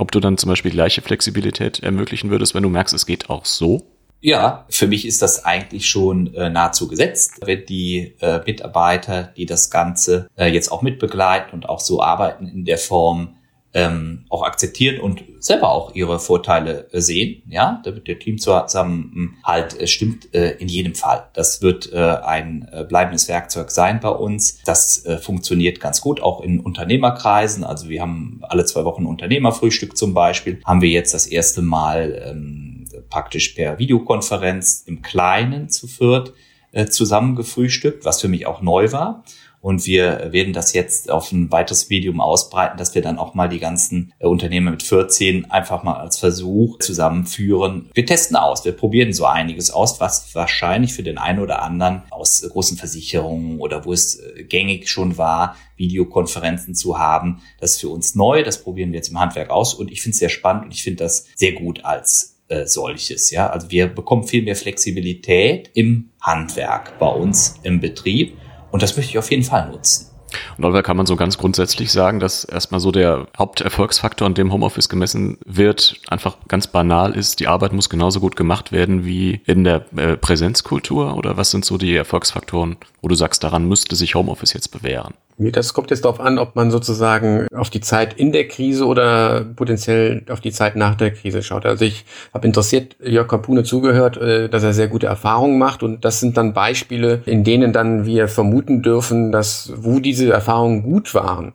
[0.00, 3.44] Ob du dann zum Beispiel gleiche Flexibilität ermöglichen würdest, wenn du merkst, es geht auch
[3.44, 3.86] so?
[4.24, 9.44] Ja, für mich ist das eigentlich schon äh, nahezu gesetzt, wenn die äh, Mitarbeiter, die
[9.44, 13.36] das Ganze äh, jetzt auch mitbegleiten und auch so arbeiten in der Form,
[13.74, 17.42] ähm, auch akzeptieren und selber auch ihre Vorteile äh, sehen.
[17.50, 21.28] Ja, da wird der Team zusammen halt äh, stimmt äh, in jedem Fall.
[21.34, 24.58] Das wird äh, ein äh, bleibendes Werkzeug sein bei uns.
[24.64, 27.62] Das äh, funktioniert ganz gut, auch in Unternehmerkreisen.
[27.62, 30.62] Also wir haben alle zwei Wochen Unternehmerfrühstück zum Beispiel.
[30.64, 32.73] Haben wir jetzt das erste Mal ähm,
[33.14, 36.32] praktisch per Videokonferenz im Kleinen zu viert
[36.72, 39.22] äh, zusammen gefrühstückt, was für mich auch neu war.
[39.60, 43.48] Und wir werden das jetzt auf ein weiteres Medium ausbreiten, dass wir dann auch mal
[43.48, 47.88] die ganzen äh, Unternehmen mit 14 einfach mal als Versuch zusammenführen.
[47.94, 52.02] Wir testen aus, wir probieren so einiges aus, was wahrscheinlich für den einen oder anderen
[52.10, 57.40] aus äh, großen Versicherungen oder wo es äh, gängig schon war, Videokonferenzen zu haben.
[57.60, 60.14] Das ist für uns neu, das probieren wir jetzt im Handwerk aus und ich finde
[60.14, 63.30] es sehr spannend und ich finde das sehr gut als äh, solches.
[63.30, 68.36] Ja, also wir bekommen viel mehr Flexibilität im Handwerk bei uns im Betrieb
[68.70, 70.10] und das möchte ich auf jeden Fall nutzen.
[70.58, 74.52] Und Oliver, kann man so ganz grundsätzlich sagen, dass erstmal so der Haupterfolgsfaktor, an dem
[74.52, 79.40] Homeoffice gemessen wird, einfach ganz banal ist, die Arbeit muss genauso gut gemacht werden wie
[79.46, 81.16] in der äh, Präsenzkultur?
[81.16, 85.14] Oder was sind so die Erfolgsfaktoren, wo du sagst, daran müsste sich Homeoffice jetzt bewähren?
[85.36, 89.44] Das kommt jetzt darauf an, ob man sozusagen auf die Zeit in der Krise oder
[89.44, 91.66] potenziell auf die Zeit nach der Krise schaut.
[91.66, 96.04] Also ich habe interessiert Jörg Kapune zugehört, äh, dass er sehr gute Erfahrungen macht und
[96.04, 101.14] das sind dann Beispiele, in denen dann wir vermuten dürfen, dass wo diese Erfahrungen gut
[101.14, 101.52] waren,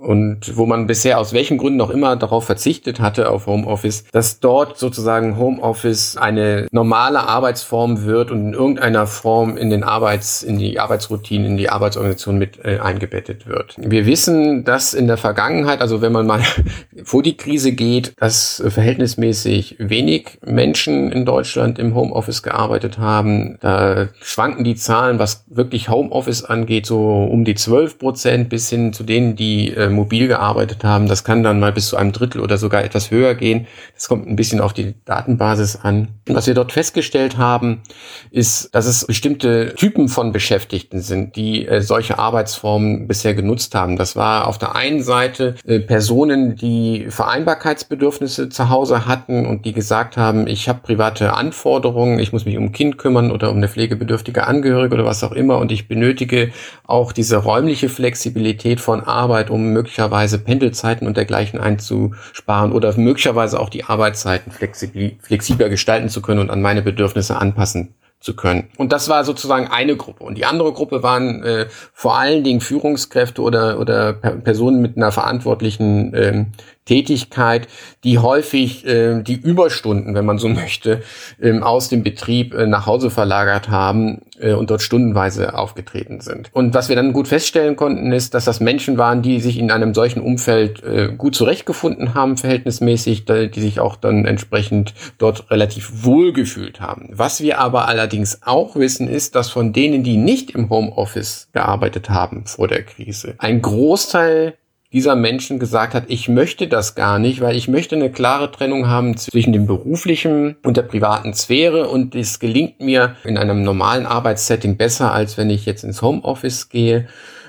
[0.00, 4.40] und wo man bisher aus welchen Gründen auch immer darauf verzichtet hatte auf Homeoffice, dass
[4.40, 10.58] dort sozusagen Homeoffice eine normale Arbeitsform wird und in irgendeiner Form in den Arbeits in
[10.58, 13.74] die Arbeitsroutine, in die Arbeitsorganisation mit äh, eingebettet wird.
[13.78, 16.42] Wir wissen, dass in der Vergangenheit, also wenn man mal
[17.04, 23.58] vor die Krise geht, dass verhältnismäßig wenig Menschen in Deutschland im Homeoffice gearbeitet haben.
[23.60, 28.92] Da schwanken die Zahlen, was wirklich Homeoffice angeht, so um die 12 Prozent bis hin
[28.92, 31.08] zu denen, die äh, mobil gearbeitet haben.
[31.08, 33.66] Das kann dann mal bis zu einem Drittel oder sogar etwas höher gehen.
[33.94, 36.08] Das kommt ein bisschen auf die Datenbasis an.
[36.28, 37.82] Und was wir dort festgestellt haben,
[38.30, 43.96] ist, dass es bestimmte Typen von Beschäftigten sind, die äh, solche Arbeitsformen bisher genutzt haben.
[43.96, 49.72] Das war auf der einen Seite äh, Personen, die Vereinbarkeitsbedürfnisse zu Hause hatten und die
[49.72, 53.56] gesagt haben, ich habe private Anforderungen, ich muss mich um ein Kind kümmern oder um
[53.56, 56.52] eine pflegebedürftige Angehörige oder was auch immer und ich benötige
[56.86, 63.68] auch diese räumliche Flexibilität von Arbeit, um möglicherweise Pendelzeiten und dergleichen einzusparen oder möglicherweise auch
[63.68, 68.68] die Arbeitszeiten flexibler gestalten zu können und an meine Bedürfnisse anpassen zu können.
[68.76, 70.24] Und das war sozusagen eine Gruppe.
[70.24, 75.12] Und die andere Gruppe waren äh, vor allen Dingen Führungskräfte oder, oder Personen mit einer
[75.12, 76.46] verantwortlichen ähm,
[76.88, 77.68] Tätigkeit,
[78.02, 81.02] die häufig äh, die Überstunden, wenn man so möchte,
[81.40, 86.48] ähm, aus dem Betrieb äh, nach Hause verlagert haben äh, und dort stundenweise aufgetreten sind.
[86.52, 89.70] Und was wir dann gut feststellen konnten, ist, dass das Menschen waren, die sich in
[89.70, 96.04] einem solchen Umfeld äh, gut zurechtgefunden haben, verhältnismäßig, die sich auch dann entsprechend dort relativ
[96.04, 97.10] wohl gefühlt haben.
[97.12, 102.08] Was wir aber allerdings auch wissen, ist, dass von denen, die nicht im Homeoffice gearbeitet
[102.08, 104.54] haben vor der Krise, ein Großteil
[104.92, 108.88] dieser Menschen gesagt hat, ich möchte das gar nicht, weil ich möchte eine klare Trennung
[108.88, 114.06] haben zwischen dem beruflichen und der privaten Sphäre und es gelingt mir in einem normalen
[114.06, 117.06] Arbeitssetting besser, als wenn ich jetzt ins Homeoffice gehe.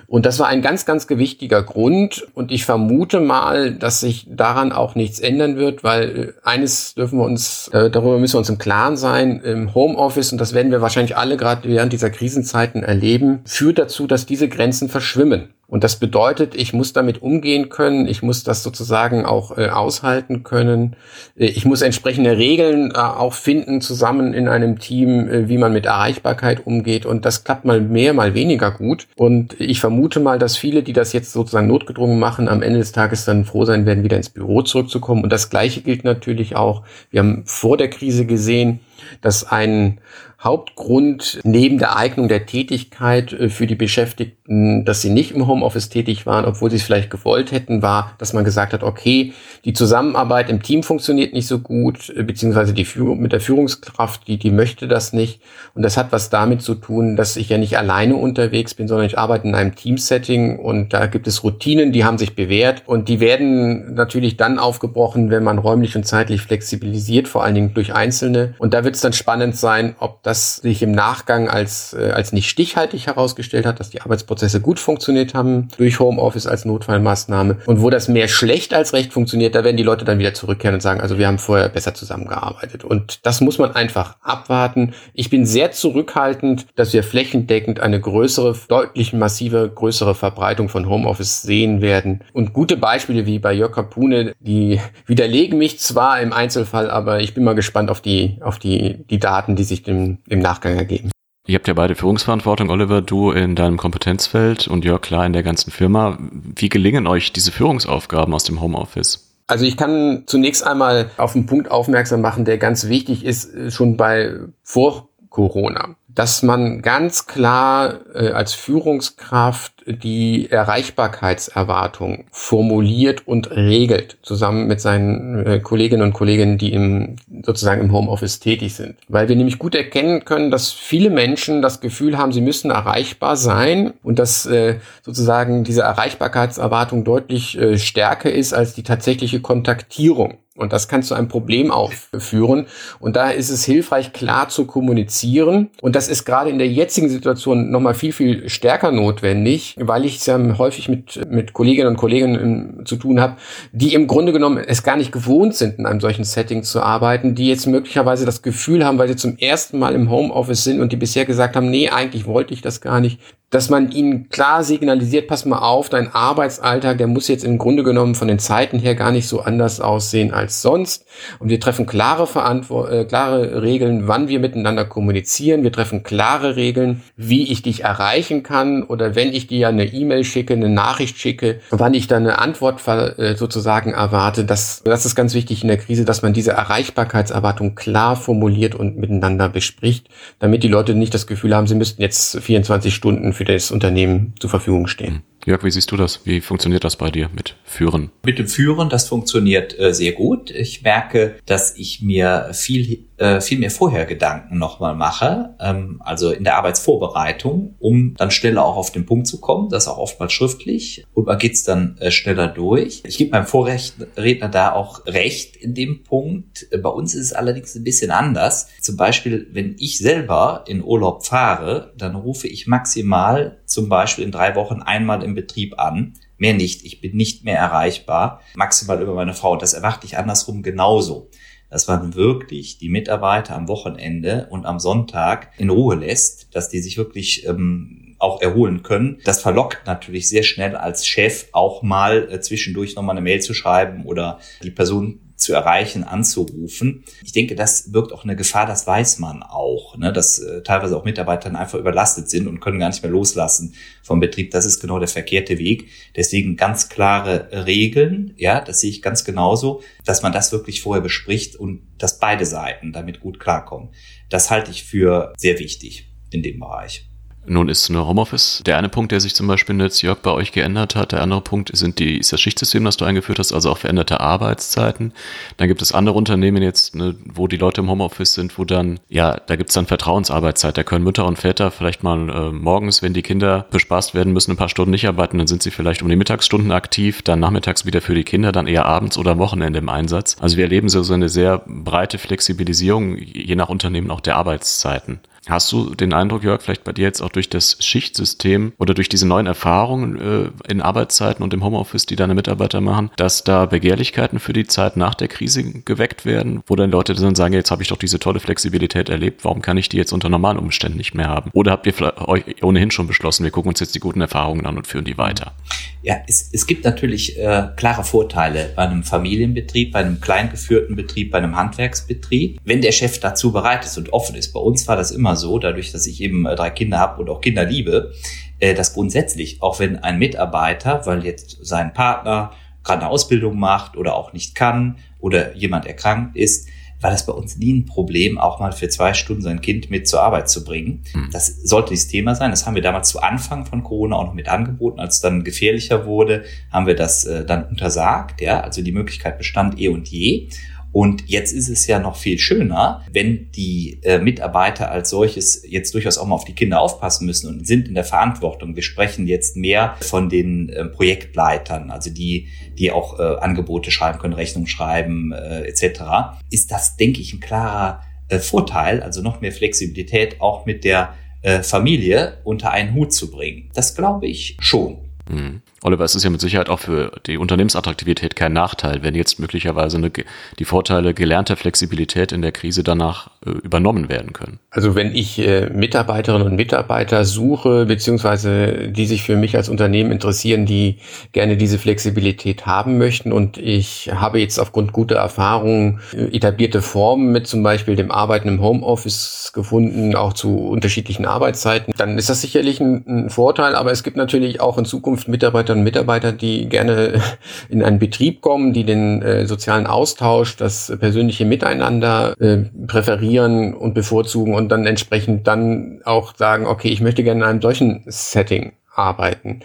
[0.10, 2.28] Und das war ein ganz, ganz gewichtiger Grund.
[2.34, 7.20] Und ich vermute mal, dass sich daran auch nichts ändern wird, weil äh, eines dürfen
[7.20, 10.72] wir uns, äh, darüber müssen wir uns im Klaren sein, im Homeoffice, und das werden
[10.72, 15.50] wir wahrscheinlich alle gerade während dieser Krisenzeiten erleben, führt dazu, dass diese Grenzen verschwimmen.
[15.70, 20.42] Und das bedeutet, ich muss damit umgehen können, ich muss das sozusagen auch äh, aushalten
[20.44, 20.96] können.
[21.38, 25.72] Äh, ich muss entsprechende Regeln äh, auch finden zusammen in einem Team, äh, wie man
[25.72, 27.06] mit Erreichbarkeit umgeht.
[27.06, 29.08] Und das klappt mal mehr, mal weniger gut.
[29.16, 32.92] Und ich vermute mal, dass viele, die das jetzt sozusagen notgedrungen machen, am Ende des
[32.92, 35.24] Tages dann froh sein werden, wieder ins Büro zurückzukommen.
[35.24, 36.84] Und das Gleiche gilt natürlich auch.
[37.12, 38.80] Wir haben vor der Krise gesehen,
[39.22, 40.00] dass ein
[40.42, 45.90] Hauptgrund neben der Eignung der Tätigkeit äh, für die Beschäftigten, dass sie nicht im Homeoffice
[45.90, 49.34] tätig waren, obwohl sie es vielleicht gewollt hätten, war, dass man gesagt hat, okay,
[49.66, 54.30] die Zusammenarbeit im Team funktioniert nicht so gut, äh, beziehungsweise die Führung mit der Führungskraft,
[54.30, 55.42] die, die möchte das nicht.
[55.76, 59.08] Und das hat was damit zu tun, dass ich ja nicht alleine unterwegs bin, sondern
[59.08, 63.10] ich arbeite in einem Teamsetting und da gibt es Routinen, die haben sich bewährt und
[63.10, 67.94] die werden natürlich dann aufgebrochen, wenn man räumlich und zeitlich flexibilisiert, vor allen Dingen durch
[67.94, 68.56] Einzelne.
[68.58, 72.34] Und da wird es dann spannend sein, ob das sich im Nachgang als, äh, als
[72.34, 77.58] nicht stichhaltig herausgestellt hat, dass die Arbeitsprozesse gut funktioniert haben durch Homeoffice als Notfallmaßnahme.
[77.66, 80.76] Und wo das mehr schlecht als recht funktioniert, da werden die Leute dann wieder zurückkehren
[80.76, 82.84] und sagen, also wir haben vorher besser zusammengearbeitet.
[82.84, 84.94] Und das muss man einfach abwarten.
[85.14, 91.42] Ich bin sehr zurückhaltend, dass wir flächendeckend eine größere, deutlich massive, größere Verbreitung von Homeoffice
[91.42, 92.22] sehen werden.
[92.34, 97.34] Und gute Beispiele wie bei Jörg Kapune, die widerlegen mich zwar im Einzelfall, aber ich
[97.34, 101.12] bin mal gespannt auf die, auf die, die Daten, die sich dem im Nachgang ergeben.
[101.48, 105.44] Ihr habt ja beide Führungsverantwortung, Oliver, du in deinem Kompetenzfeld und Jörg klar in der
[105.44, 106.18] ganzen Firma.
[106.20, 109.36] Wie gelingen euch diese Führungsaufgaben aus dem Homeoffice?
[109.48, 113.98] Also ich kann zunächst einmal auf einen Punkt aufmerksam machen, der ganz wichtig ist, schon
[113.98, 124.18] bei vor Corona dass man ganz klar äh, als Führungskraft die Erreichbarkeitserwartung formuliert und regelt,
[124.22, 128.96] zusammen mit seinen äh, Kolleginnen und Kollegen, die im, sozusagen im Homeoffice tätig sind.
[129.08, 133.36] Weil wir nämlich gut erkennen können, dass viele Menschen das Gefühl haben, sie müssen erreichbar
[133.36, 140.38] sein und dass äh, sozusagen diese Erreichbarkeitserwartung deutlich äh, stärker ist als die tatsächliche Kontaktierung.
[140.60, 142.68] Und das kann zu einem Problem aufführen.
[143.00, 145.70] Und da ist es hilfreich, klar zu kommunizieren.
[145.82, 150.18] Und das ist gerade in der jetzigen Situation nochmal viel, viel stärker notwendig, weil ich
[150.18, 153.36] es ja häufig mit, mit Kolleginnen und Kollegen zu tun habe,
[153.72, 157.36] die im Grunde genommen es gar nicht gewohnt sind, in einem solchen Setting zu arbeiten,
[157.36, 160.92] die jetzt möglicherweise das Gefühl haben, weil sie zum ersten Mal im Homeoffice sind und
[160.92, 164.64] die bisher gesagt haben, nee, eigentlich wollte ich das gar nicht, dass man ihnen klar
[164.64, 168.78] signalisiert, pass mal auf, dein Arbeitsalltag, der muss jetzt im Grunde genommen von den Zeiten
[168.78, 171.06] her gar nicht so anders aussehen als sonst.
[171.40, 175.64] Und wir treffen klare, Verantwort äh, klare Regeln, wann wir miteinander kommunizieren.
[175.64, 180.24] Wir treffen klare Regeln, wie ich dich erreichen kann oder wenn ich dir eine E-Mail
[180.24, 184.46] schicke, eine Nachricht schicke, wann ich dann eine Antwort äh, sozusagen erwarte.
[184.46, 188.98] Das, das ist ganz wichtig in der Krise, dass man diese Erreichbarkeitserwartung klar formuliert und
[188.98, 190.08] miteinander bespricht,
[190.38, 194.34] damit die Leute nicht das Gefühl haben, sie müssten jetzt 24 Stunden für das Unternehmen
[194.38, 195.24] zur Verfügung stehen.
[195.46, 196.26] Jörg, wie siehst du das?
[196.26, 198.12] Wie funktioniert das bei dir mit Führen?
[198.24, 200.52] Mit dem Führen, das funktioniert äh, sehr gut.
[200.52, 206.32] Ich merke, dass ich mir viel, äh, viel mehr vorher Gedanken nochmal mache, ähm, also
[206.32, 209.70] in der Arbeitsvorbereitung, um dann schneller auch auf den Punkt zu kommen.
[209.70, 213.02] Das auch oftmals schriftlich und man geht's dann äh, schneller durch.
[213.06, 216.68] Ich gebe meinem Vorredner da auch recht in dem Punkt.
[216.84, 218.68] Bei uns ist es allerdings ein bisschen anders.
[218.82, 224.32] Zum Beispiel, wenn ich selber in Urlaub fahre, dann rufe ich maximal zum Beispiel in
[224.32, 226.14] drei Wochen einmal im Betrieb an.
[226.38, 226.84] Mehr nicht.
[226.86, 228.42] Ich bin nicht mehr erreichbar.
[228.56, 229.56] Maximal über meine Frau.
[229.56, 231.30] Das erwarte ich andersrum genauso.
[231.70, 236.80] Dass man wirklich die Mitarbeiter am Wochenende und am Sonntag in Ruhe lässt, dass die
[236.80, 239.20] sich wirklich ähm, auch erholen können.
[239.24, 243.54] Das verlockt natürlich sehr schnell als Chef auch mal äh, zwischendurch nochmal eine Mail zu
[243.54, 247.06] schreiben oder die Person zu erreichen, anzurufen.
[247.24, 250.12] Ich denke, das birgt auch eine Gefahr, das weiß man auch, ne?
[250.12, 253.74] dass äh, teilweise auch Mitarbeiter einfach überlastet sind und können gar nicht mehr loslassen
[254.04, 254.52] vom Betrieb.
[254.52, 255.90] Das ist genau der verkehrte Weg.
[256.16, 261.02] Deswegen ganz klare Regeln, ja, das sehe ich ganz genauso, dass man das wirklich vorher
[261.02, 263.90] bespricht und dass beide Seiten damit gut klarkommen.
[264.30, 267.09] Das halte ich für sehr wichtig in dem Bereich.
[267.46, 270.52] Nun ist eine Homeoffice der eine Punkt, der sich zum Beispiel jetzt, Jörg, bei euch
[270.52, 271.12] geändert hat.
[271.12, 274.20] Der andere Punkt sind die, ist das Schichtsystem, das du eingeführt hast, also auch veränderte
[274.20, 275.14] Arbeitszeiten.
[275.58, 279.00] Dann gibt es andere Unternehmen jetzt, ne, wo die Leute im Homeoffice sind, wo dann,
[279.10, 280.78] ja, da gibt es dann Vertrauensarbeitszeit.
[280.78, 284.52] Da können Mütter und Väter vielleicht mal äh, morgens, wenn die Kinder bespaßt werden müssen,
[284.52, 287.86] ein paar Stunden nicht arbeiten, dann sind sie vielleicht um die Mittagsstunden aktiv, dann nachmittags
[287.86, 290.38] wieder für die Kinder, dann eher abends oder Wochenende im Einsatz.
[290.40, 295.20] Also wir erleben so, so eine sehr breite Flexibilisierung, je nach Unternehmen auch der Arbeitszeiten.
[295.48, 299.10] Hast du den Eindruck, Jörg, vielleicht bei dir jetzt auch durch das Schichtsystem oder durch
[299.10, 303.66] diese neuen Erfahrungen äh, in Arbeitszeiten und im Homeoffice, die deine Mitarbeiter machen, dass da
[303.66, 307.72] Begehrlichkeiten für die Zeit nach der Krise geweckt werden, wo dann Leute dann sagen, jetzt
[307.72, 310.98] habe ich doch diese tolle Flexibilität erlebt, warum kann ich die jetzt unter normalen Umständen
[310.98, 311.52] nicht mehr haben?
[311.54, 311.94] Oder habt ihr
[312.28, 315.18] euch ohnehin schon beschlossen, wir gucken uns jetzt die guten Erfahrungen an und führen die
[315.18, 315.54] weiter?
[316.02, 321.32] Ja, es, es gibt natürlich äh, klare Vorteile bei einem Familienbetrieb, bei einem kleingeführten Betrieb,
[321.32, 324.54] bei einem Handwerksbetrieb, wenn der Chef dazu bereit ist und offen ist.
[324.54, 327.30] Bei uns war das immer so, dadurch, dass ich eben äh, drei Kinder habe und
[327.30, 328.14] auch Kinder liebe,
[328.60, 332.52] äh, dass grundsätzlich, auch wenn ein Mitarbeiter, weil jetzt sein Partner
[332.84, 336.68] gerade eine Ausbildung macht oder auch nicht kann oder jemand erkrankt ist,
[337.02, 340.08] war das bei uns nie ein Problem, auch mal für zwei Stunden sein Kind mit
[340.08, 341.04] zur Arbeit zu bringen.
[341.14, 341.30] Mhm.
[341.32, 342.52] Das sollte das Thema sein.
[342.52, 345.00] Das haben wir damals zu Anfang von Corona auch noch mit angeboten.
[345.00, 348.42] Als es dann gefährlicher wurde, haben wir das äh, dann untersagt.
[348.42, 350.50] Ja, also die Möglichkeit bestand eh und je.
[350.92, 355.94] Und jetzt ist es ja noch viel schöner, wenn die äh, Mitarbeiter als solches jetzt
[355.94, 358.76] durchaus auch mal auf die Kinder aufpassen müssen und sind in der Verantwortung.
[358.76, 362.48] Wir sprechen jetzt mehr von den äh, Projektleitern, also die,
[362.78, 366.02] die auch äh, Angebote schreiben können, Rechnungen schreiben äh, etc.
[366.50, 371.14] Ist das, denke ich, ein klarer äh, Vorteil, also noch mehr Flexibilität auch mit der
[371.42, 373.70] äh, Familie unter einen Hut zu bringen.
[373.74, 374.98] Das glaube ich schon.
[375.30, 375.62] Mhm.
[375.82, 379.98] Oliver, es ist ja mit Sicherheit auch für die Unternehmensattraktivität kein Nachteil, wenn jetzt möglicherweise
[379.98, 384.60] eine, die Vorteile gelernter Flexibilität in der Krise danach äh, übernommen werden können.
[384.72, 390.12] Also wenn ich äh, Mitarbeiterinnen und Mitarbeiter suche, beziehungsweise die sich für mich als Unternehmen
[390.12, 390.98] interessieren, die
[391.32, 397.32] gerne diese Flexibilität haben möchten und ich habe jetzt aufgrund guter Erfahrungen äh, etablierte Formen
[397.32, 402.42] mit zum Beispiel dem Arbeiten im Homeoffice gefunden, auch zu unterschiedlichen Arbeitszeiten, dann ist das
[402.42, 406.32] sicherlich ein, ein Vorteil, aber es gibt natürlich auch in Zukunft Mitarbeiter, Mitarbeiterinnen und Mitarbeiter,
[406.32, 407.22] die gerne
[407.70, 413.94] in einen Betrieb kommen, die den äh, sozialen Austausch, das persönliche Miteinander äh, präferieren und
[413.94, 418.74] bevorzugen und dann entsprechend dann auch sagen, okay, ich möchte gerne in einem solchen Setting
[419.00, 419.62] arbeiten.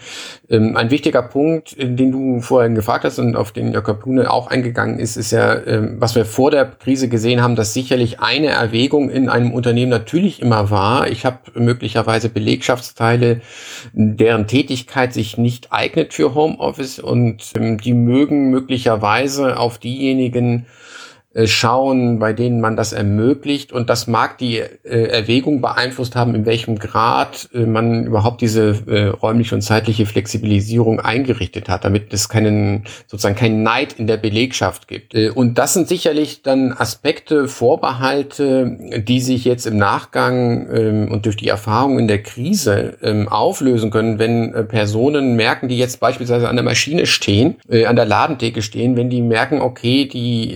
[0.49, 4.47] Ähm, ein wichtiger Punkt, den du vorhin gefragt hast und auf den Jörg Kapune auch
[4.47, 8.47] eingegangen ist, ist ja, ähm, was wir vor der Krise gesehen haben, dass sicherlich eine
[8.47, 11.07] Erwägung in einem Unternehmen natürlich immer war.
[11.07, 13.41] Ich habe möglicherweise Belegschaftsteile,
[13.93, 20.65] deren Tätigkeit sich nicht eignet für Homeoffice und ähm, die mögen möglicherweise auf diejenigen
[21.35, 23.73] äh, schauen, bei denen man das ermöglicht.
[23.73, 28.83] Und das mag die äh, Erwägung beeinflusst haben, in welchem Grad äh, man überhaupt diese
[28.87, 34.15] äh, räumliche und zeitliche Flexibilisierung eingerichtet hat, damit es keinen, sozusagen keinen Neid in der
[34.15, 35.13] Belegschaft gibt.
[35.13, 41.25] Äh, und das sind sicherlich dann Aspekte, Vorbehalte, die sich jetzt im Nachgang ähm, und
[41.25, 46.47] durch die Erfahrung in der Krise ähm, auflösen können, wenn Personen merken, die jetzt beispielsweise
[46.47, 50.55] an der Maschine stehen, an der Ladentheke stehen, wenn die merken, okay, die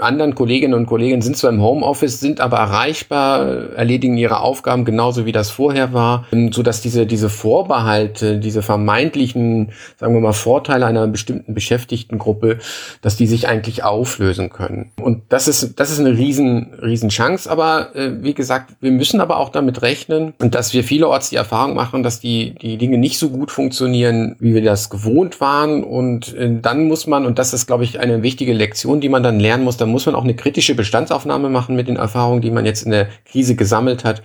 [0.00, 5.26] anderen Kolleginnen und Kollegen sind zwar im Homeoffice, sind aber erreichbar, erledigen ihre Aufgaben genauso
[5.26, 10.32] wie das vorher war, ähm, so dass diese, diese Vorbehalte, diese vermeintlichen, sagen wir mal,
[10.32, 12.58] Vorteile einer bestimmten Beschäftigtengruppe,
[13.02, 14.90] dass die sich eigentlich auflösen können.
[15.00, 17.50] Und das ist, das ist eine riesen, riesen Chance.
[17.50, 21.74] Aber äh, wie gesagt, wir müssen aber auch damit rechnen, dass wir vielerorts die Erfahrung
[21.74, 25.84] machen, dass die, die Dinge nicht so gut funktionieren, wie wir das gewohnt waren.
[25.84, 29.22] Und äh, dann muss man, und das ist, glaube ich, eine wichtige Lektion, die man
[29.22, 32.50] dann lernen muss, dann muss man auch eine kritische Bestandsaufnahme machen mit den Erfahrungen, die
[32.50, 34.22] man jetzt in der Krise gesammelt hat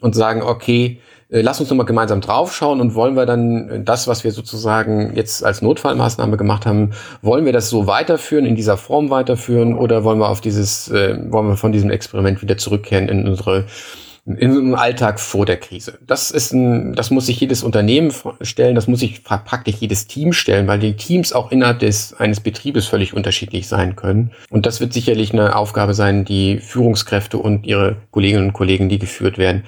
[0.00, 4.24] und sagen, okay, äh, lass uns nochmal gemeinsam draufschauen und wollen wir dann das, was
[4.24, 6.90] wir sozusagen jetzt als Notfallmaßnahme gemacht haben,
[7.22, 11.16] wollen wir das so weiterführen, in dieser Form weiterführen oder wollen wir auf dieses, äh,
[11.30, 13.66] wollen wir von diesem Experiment wieder zurückkehren in unsere
[14.26, 15.98] in so einem Alltag vor der Krise.
[16.06, 20.32] Das ist ein, das muss sich jedes Unternehmen stellen, das muss sich praktisch jedes Team
[20.32, 24.30] stellen, weil die Teams auch innerhalb des, eines Betriebes völlig unterschiedlich sein können.
[24.50, 28.98] Und das wird sicherlich eine Aufgabe sein, die Führungskräfte und ihre Kolleginnen und Kollegen, die
[28.98, 29.64] geführt werden,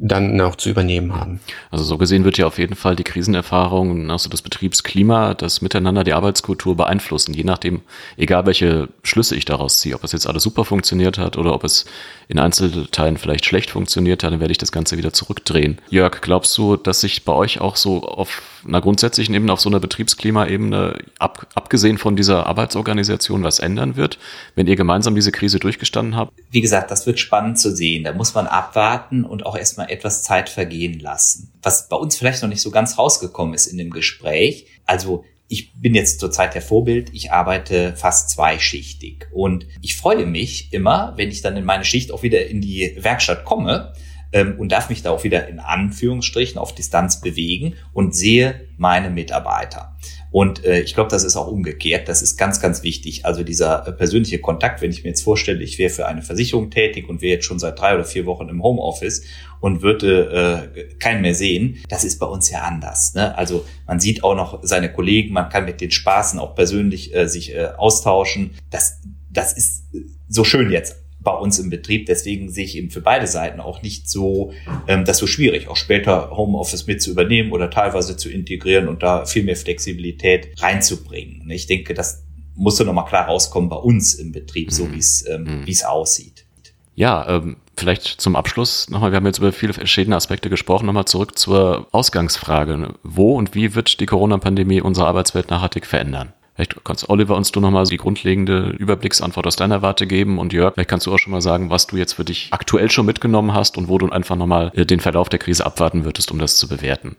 [0.00, 1.40] dann auch zu übernehmen haben.
[1.70, 6.04] Also so gesehen wird ja auf jeden Fall die Krisenerfahrung, also das Betriebsklima, das Miteinander,
[6.04, 7.82] die Arbeitskultur beeinflussen, je nachdem,
[8.16, 11.64] egal welche Schlüsse ich daraus ziehe, ob es jetzt alles super funktioniert hat oder ob
[11.64, 11.84] es
[12.28, 15.78] in Einzelteilen vielleicht schlecht funktioniert hat, dann werde ich das Ganze wieder zurückdrehen.
[15.90, 19.68] Jörg, glaubst du, dass sich bei euch auch so auf einer grundsätzlichen Ebene, auf so
[19.68, 24.18] einer Betriebsklimaebene, ab, abgesehen von dieser Arbeitsorganisation, was ändern wird,
[24.54, 26.32] wenn ihr gemeinsam diese Krise durchgestanden habt?
[26.50, 28.04] Wie gesagt, das wird spannend zu sehen.
[28.04, 31.52] Da muss man abwarten und auch erstmal etwas Zeit vergehen lassen.
[31.62, 35.72] Was bei uns vielleicht noch nicht so ganz rausgekommen ist in dem Gespräch, also ich
[35.74, 41.28] bin jetzt zurzeit der Vorbild, ich arbeite fast zweischichtig und ich freue mich immer, wenn
[41.28, 43.92] ich dann in meine Schicht auch wieder in die Werkstatt komme
[44.32, 49.10] ähm, und darf mich da auch wieder in Anführungsstrichen auf Distanz bewegen und sehe meine
[49.10, 49.96] Mitarbeiter.
[50.30, 52.08] Und äh, ich glaube, das ist auch umgekehrt.
[52.08, 53.26] Das ist ganz, ganz wichtig.
[53.26, 56.70] Also dieser äh, persönliche Kontakt, wenn ich mir jetzt vorstelle, ich wäre für eine Versicherung
[56.70, 59.24] tätig und wäre jetzt schon seit drei oder vier Wochen im Homeoffice
[59.58, 63.14] und würde äh, keinen mehr sehen, das ist bei uns ja anders.
[63.14, 63.36] Ne?
[63.36, 67.28] Also man sieht auch noch seine Kollegen, man kann mit den Spaßen auch persönlich äh,
[67.28, 68.52] sich äh, austauschen.
[68.70, 69.84] Das, das ist
[70.28, 72.06] so schön jetzt bei uns im Betrieb.
[72.06, 74.52] Deswegen sehe ich eben für beide Seiten auch nicht so
[74.86, 79.02] ähm, das so schwierig, auch später Homeoffice mit zu übernehmen oder teilweise zu integrieren und
[79.02, 81.48] da viel mehr Flexibilität reinzubringen.
[81.50, 84.94] Ich denke, das muss dann nochmal klar rauskommen bei uns im Betrieb, so mhm.
[84.94, 85.66] wie es ähm, mhm.
[85.66, 86.46] wie es aussieht.
[86.94, 91.06] Ja, ähm, vielleicht zum Abschluss nochmal, wir haben jetzt über viele verschiedene Aspekte gesprochen, nochmal
[91.06, 92.94] zurück zur Ausgangsfrage.
[93.02, 96.34] Wo und wie wird die Corona-Pandemie unsere Arbeitswelt nachhaltig verändern?
[96.60, 100.74] Vielleicht kannst Oliver uns du nochmal die grundlegende Überblicksantwort aus deiner Warte geben und Jörg,
[100.74, 103.54] vielleicht kannst du auch schon mal sagen, was du jetzt für dich aktuell schon mitgenommen
[103.54, 106.58] hast und wo du einfach nochmal äh, den Verlauf der Krise abwarten würdest, um das
[106.58, 107.16] zu bewerten.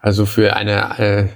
[0.00, 1.28] Also für eine äh,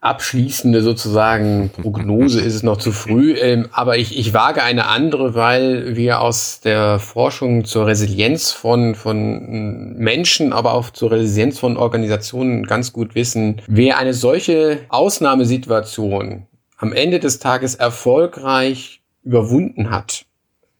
[0.00, 5.34] abschließende sozusagen Prognose ist es noch zu früh, ähm, aber ich, ich wage eine andere,
[5.34, 11.76] weil wir aus der Forschung zur Resilienz von, von Menschen, aber auch zur Resilienz von
[11.76, 16.46] Organisationen ganz gut wissen, wer eine solche Ausnahmesituation
[16.78, 20.24] am Ende des Tages erfolgreich überwunden hat,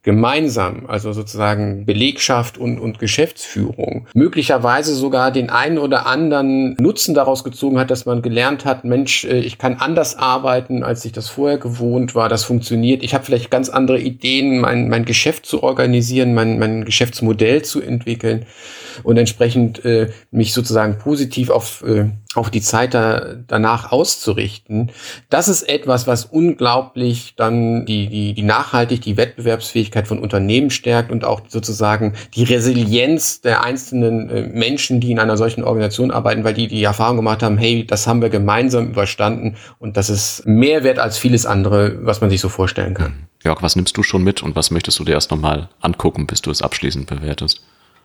[0.03, 7.45] gemeinsam, also sozusagen Belegschaft und, und Geschäftsführung, möglicherweise sogar den einen oder anderen Nutzen daraus
[7.45, 11.29] gezogen hat, dass man gelernt hat, Mensch, äh, ich kann anders arbeiten, als ich das
[11.29, 13.03] vorher gewohnt war, das funktioniert.
[13.03, 17.83] Ich habe vielleicht ganz andere Ideen, mein, mein Geschäft zu organisieren, mein, mein Geschäftsmodell zu
[17.83, 18.47] entwickeln
[19.03, 24.93] und entsprechend äh, mich sozusagen positiv auf, äh, auf die Zeit da, danach auszurichten.
[25.31, 31.11] Das ist etwas, was unglaublich dann die, die, die nachhaltig die Wettbewerbsfähigkeit von Unternehmen stärkt
[31.11, 36.45] und auch sozusagen die Resilienz der einzelnen äh, Menschen, die in einer solchen Organisation arbeiten,
[36.45, 40.47] weil die die Erfahrung gemacht haben, hey, das haben wir gemeinsam überstanden und das ist
[40.47, 43.27] mehr wert als vieles andere, was man sich so vorstellen kann.
[43.43, 46.43] Jörg, was nimmst du schon mit und was möchtest du dir erst nochmal angucken, bis
[46.43, 47.61] du es abschließend bewertest?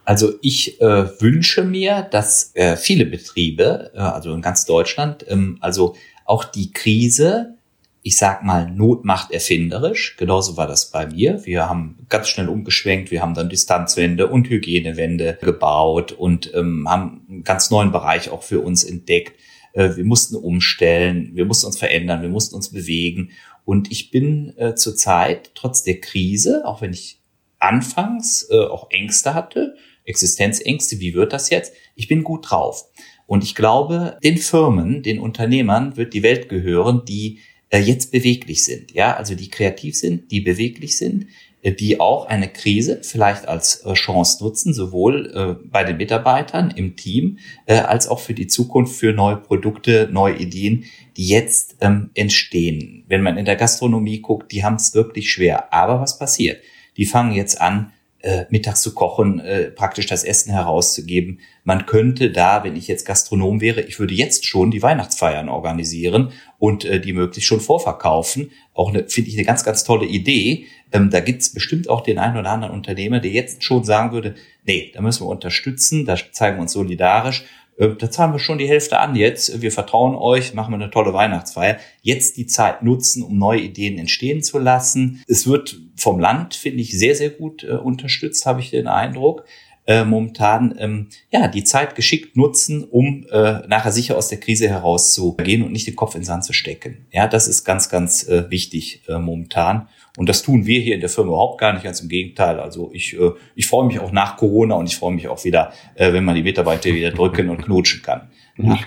[0.05, 5.57] Also ich äh, wünsche mir, dass äh, viele Betriebe, äh, also in ganz Deutschland, ähm,
[5.61, 5.95] also
[6.25, 7.55] auch die Krise,
[8.03, 10.15] ich sag mal, Not macht erfinderisch.
[10.17, 11.43] Genauso war das bei mir.
[11.45, 13.09] Wir haben ganz schnell umgeschwenkt.
[13.09, 18.43] Wir haben dann Distanzwände und Hygienewände gebaut und ähm, haben einen ganz neuen Bereich auch
[18.43, 19.39] für uns entdeckt.
[19.73, 23.31] Äh, wir mussten umstellen, wir mussten uns verändern, wir mussten uns bewegen.
[23.65, 27.19] Und ich bin äh, zurzeit, trotz der Krise, auch wenn ich
[27.57, 29.75] anfangs äh, auch Ängste hatte,
[30.05, 31.73] Existenzängste, wie wird das jetzt?
[31.95, 32.85] Ich bin gut drauf.
[33.27, 37.39] Und ich glaube, den Firmen, den Unternehmern wird die Welt gehören, die
[37.69, 38.93] äh, jetzt beweglich sind.
[38.93, 41.27] Ja, also die kreativ sind, die beweglich sind,
[41.63, 46.71] äh, die auch eine Krise vielleicht als äh, Chance nutzen, sowohl äh, bei den Mitarbeitern
[46.71, 50.85] im Team äh, als auch für die Zukunft, für neue Produkte, neue Ideen,
[51.17, 53.03] die jetzt ähm, entstehen.
[53.07, 55.73] Wenn man in der Gastronomie guckt, die haben es wirklich schwer.
[55.73, 56.61] Aber was passiert?
[56.97, 57.91] Die fangen jetzt an,
[58.25, 61.39] äh, mittags zu kochen, äh, praktisch das Essen herauszugeben.
[61.63, 66.31] Man könnte da, wenn ich jetzt Gastronom wäre, ich würde jetzt schon die Weihnachtsfeiern organisieren
[66.57, 68.49] und äh, die möglichst schon vorverkaufen.
[68.73, 70.65] Auch finde ich eine ganz, ganz tolle Idee.
[70.91, 74.33] Ähm, da gibt's bestimmt auch den einen oder anderen Unternehmer, der jetzt schon sagen würde,
[74.65, 77.45] nee, da müssen wir unterstützen, da zeigen wir uns solidarisch
[77.77, 79.61] da zahlen wir schon die Hälfte an jetzt.
[79.61, 81.77] Wir vertrauen euch, machen wir eine tolle Weihnachtsfeier.
[82.01, 85.23] Jetzt die Zeit nutzen, um neue Ideen entstehen zu lassen.
[85.27, 89.45] Es wird vom Land, finde ich, sehr, sehr gut äh, unterstützt, habe ich den Eindruck.
[89.87, 94.67] Äh, momentan ähm, ja die Zeit geschickt nutzen, um äh, nachher sicher aus der Krise
[94.67, 97.05] herauszugehen und nicht den Kopf in den Sand zu stecken.
[97.11, 99.87] Ja, das ist ganz, ganz äh, wichtig äh, momentan.
[100.17, 102.59] Und das tun wir hier in der Firma überhaupt gar nicht, ganz im Gegenteil.
[102.59, 105.73] Also ich, äh, ich freue mich auch nach Corona und ich freue mich auch wieder,
[105.95, 108.29] äh, wenn man die Mitarbeiter wieder drücken und knutschen kann.
[108.57, 108.77] Ja.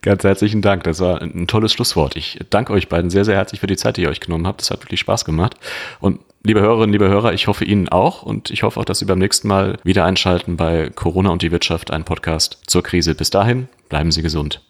[0.00, 0.84] Ganz herzlichen Dank.
[0.84, 2.16] Das war ein tolles Schlusswort.
[2.16, 4.62] Ich danke euch beiden sehr, sehr herzlich für die Zeit, die ihr euch genommen habt.
[4.62, 5.56] Das hat wirklich Spaß gemacht.
[6.00, 8.22] Und liebe Hörerinnen, liebe Hörer, ich hoffe Ihnen auch.
[8.22, 11.52] Und ich hoffe auch, dass Sie beim nächsten Mal wieder einschalten bei Corona und die
[11.52, 13.14] Wirtschaft, ein Podcast zur Krise.
[13.14, 14.62] Bis dahin, bleiben Sie gesund.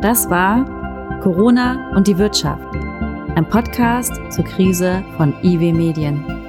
[0.00, 2.74] Das war Corona und die Wirtschaft
[3.34, 6.41] ein Podcast zur Krise von IW Medien.